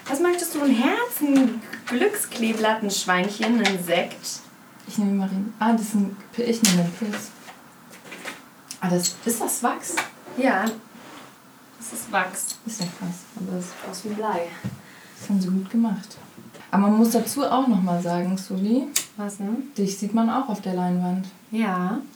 [0.07, 0.61] Was möchtest du?
[0.61, 4.41] Ein Herz, ein Glückskleeblatt, ein Schweinchen, ein Sekt?
[4.87, 5.53] Ich nehme Marien.
[5.59, 7.29] Ah, das ist ein, ich nehme den Pilz.
[8.81, 9.95] Ah, das, ist das Wachs?
[10.37, 10.65] Ja,
[11.79, 12.59] das ist Wachs.
[12.65, 13.23] Ist ja krass.
[13.35, 14.47] Aber es ist aus wie Blei.
[15.19, 16.17] Das haben sie gut gemacht.
[16.71, 18.83] Aber man muss dazu auch nochmal sagen, Suli.
[19.17, 19.73] Was denn?
[19.77, 21.27] Dich sieht man auch auf der Leinwand.
[21.51, 21.99] Ja.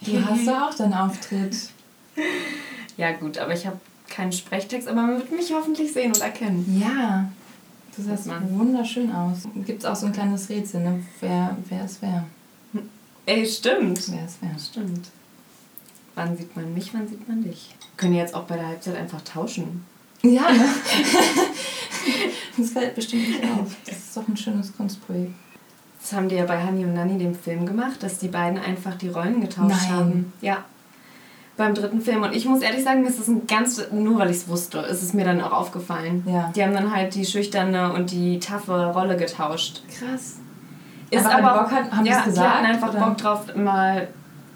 [0.00, 1.56] Du hast ja auch deinen Auftritt.
[2.96, 6.80] Ja, gut, aber ich habe keinen Sprechtext, aber man wird mich hoffentlich sehen und erkennen.
[6.80, 7.28] Ja,
[7.96, 9.38] du sahst wunderschön aus.
[9.66, 11.04] Gibt es auch so ein kleines Rätsel, ne?
[11.20, 12.24] wer, wer es wer.
[13.26, 14.10] Ey, stimmt.
[14.10, 14.47] Wer es wer.
[16.18, 17.74] Wann sieht man mich, wann sieht man dich?
[17.78, 19.84] Wir können jetzt auch bei der Halbzeit einfach tauschen.
[20.22, 20.64] Ja, ne?
[22.58, 23.76] das fällt bestimmt nicht auf.
[23.86, 25.32] Das ist doch ein schönes Kunstprojekt.
[26.00, 28.96] Das haben die ja bei Hani und Nani dem Film gemacht, dass die beiden einfach
[28.96, 29.90] die Rollen getauscht Nein.
[29.90, 30.32] haben.
[30.40, 30.64] Ja
[31.58, 32.22] beim dritten Film.
[32.22, 35.02] Und ich muss ehrlich sagen, es ist ein ganz, nur weil ich es wusste, ist
[35.02, 36.22] es mir dann auch aufgefallen.
[36.26, 36.50] Ja.
[36.54, 39.82] Die haben dann halt die schüchterne und die taffe Rolle getauscht.
[39.98, 40.36] Krass.
[41.10, 43.00] Ist aber, aber Bock hat, haben ja, gesagt, die hatten einfach oder?
[43.00, 44.08] Bock drauf, mal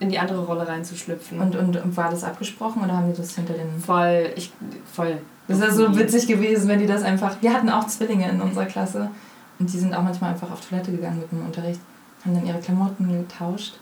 [0.03, 1.41] in die andere Rolle reinzuschlüpfen.
[1.41, 3.81] Und, und, und war das abgesprochen oder haben die das hinter den...
[3.81, 4.53] voll, ich,
[4.93, 5.19] voll.
[5.49, 7.37] Das wäre so witzig gewesen, wenn die das einfach...
[7.41, 9.11] Wir hatten auch Zwillinge in unserer Klasse
[9.59, 11.81] und die sind auch manchmal einfach auf Toilette gegangen mit dem Unterricht,
[12.25, 13.75] haben dann ihre Klamotten getauscht.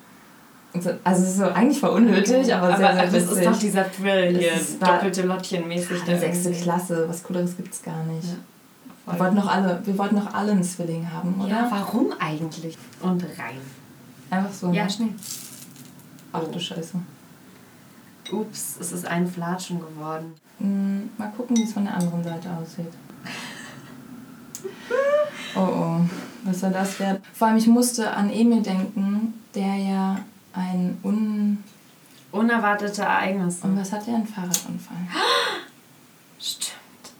[0.78, 3.38] So- Also es ist so eigentlich voll unnötig, aber, sehr, sehr das witzig.
[3.38, 5.98] ist doch dieser Thrill Das hier, doppelte Lottchen-mäßig.
[6.06, 6.52] Ja, da sechste.
[6.52, 8.28] Klasse, was Cooleres gibt's gar nicht.
[9.06, 11.48] Ja, Wir wollten noch alle, wir wollten noch alle einen Zwilling haben, oder?
[11.50, 12.78] Ja, warum eigentlich?
[13.02, 13.58] Und rein.
[14.30, 14.70] Einfach so.
[14.70, 14.90] Ja, ne?
[14.90, 15.08] schnell.
[16.32, 16.98] Ach du Scheiße.
[18.32, 20.34] Ups, es ist ein Flatschen geworden.
[20.58, 22.92] Hm, mal gucken, wie es von der anderen Seite aussieht.
[25.56, 26.00] Oh oh,
[26.44, 27.18] was soll das werden?
[27.32, 30.20] Vor allem, ich musste an Emil denken, der ja
[30.52, 31.58] ein Un...
[32.30, 33.66] Unerwartete Ereignisse.
[33.66, 34.14] Und was hat der?
[34.14, 34.96] Ein Fahrradunfall.
[36.38, 36.76] Stimmt.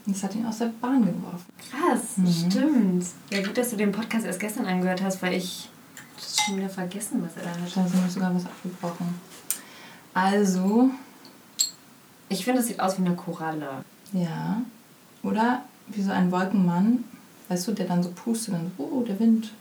[0.07, 1.47] Das hat ihn aus der Bahn geworfen.
[1.71, 2.51] Krass, Mhm.
[2.51, 3.07] stimmt.
[3.31, 5.69] Ja, gut, dass du den Podcast erst gestern angehört hast, weil ich
[6.47, 7.95] schon wieder vergessen, was er da hat.
[7.95, 9.15] Mir ist sogar was abgebrochen.
[10.15, 10.91] Also,
[12.29, 13.85] Ich finde, es sieht aus wie eine Koralle.
[14.13, 14.61] ja.
[15.23, 17.05] Oder wie so ein Wolkenmann,
[17.49, 19.53] weißt du, der dann so pustet und so, oh, der Wind.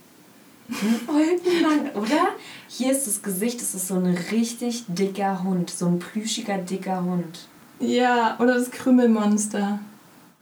[1.07, 2.29] Wolkenmann, oder?
[2.69, 5.69] Hier ist das Gesicht, es ist so ein richtig dicker Hund.
[5.69, 7.47] So ein plüschiger, dicker Hund.
[7.79, 9.79] Ja, oder das Krümmelmonster.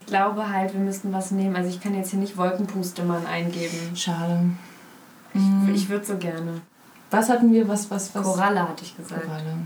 [0.00, 1.56] Ich glaube halt, wir müssten was nehmen.
[1.56, 3.96] Also ich kann jetzt hier nicht Wolkenpustemann eingeben.
[3.96, 4.50] Schade.
[5.40, 5.74] Mhm.
[5.74, 6.60] Ich würde so gerne.
[7.10, 7.66] Was hatten wir?
[7.68, 8.22] Was, was, was?
[8.22, 9.24] Koralle hatte ich gesagt.
[9.24, 9.56] Koralle.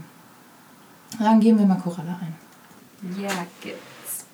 [1.18, 2.34] Dann geben wir mal Koralle ein.
[3.20, 4.24] Ja, gibt's.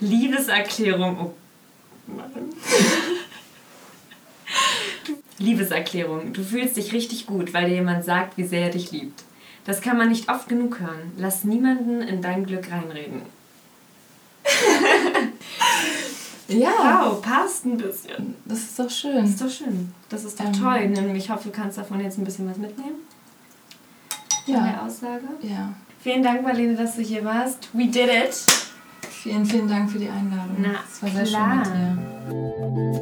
[0.00, 1.18] Liebeserklärung.
[1.18, 1.34] Oh
[2.06, 2.30] Mann.
[5.38, 6.32] Liebeserklärung.
[6.32, 9.24] Du fühlst dich richtig gut, weil dir jemand sagt, wie sehr er dich liebt.
[9.64, 11.12] Das kann man nicht oft genug hören.
[11.16, 13.22] Lass niemanden in dein Glück reinreden.
[16.48, 18.34] Ja, Wow, passt ein bisschen.
[18.46, 19.24] das ist doch Das schön.
[19.24, 19.92] ist doch schön.
[20.08, 20.52] Das ist doch Ähm.
[20.52, 20.92] toll.
[21.16, 22.96] Ich hoffe, du kannst davon jetzt ein bisschen was mitnehmen.
[24.46, 25.22] Von der Ja, Aussage.
[25.42, 25.68] ja.
[26.00, 27.68] Vielen Dank, Marlene, dass du hier warst.
[27.74, 28.34] We did it.
[29.10, 30.56] Vielen, vielen Dank für die Einladung.
[30.58, 31.62] Na, das war sehr klar.
[31.64, 32.98] schön mit dir.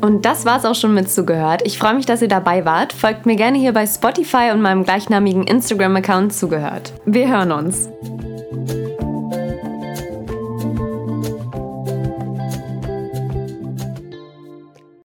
[0.00, 1.62] Und das war's auch schon mit zugehört.
[1.64, 2.92] Ich freue mich, dass ihr dabei wart.
[2.92, 6.92] Folgt mir gerne hier bei Spotify und meinem gleichnamigen Instagram-Account zugehört.
[7.06, 7.88] Wir hören uns.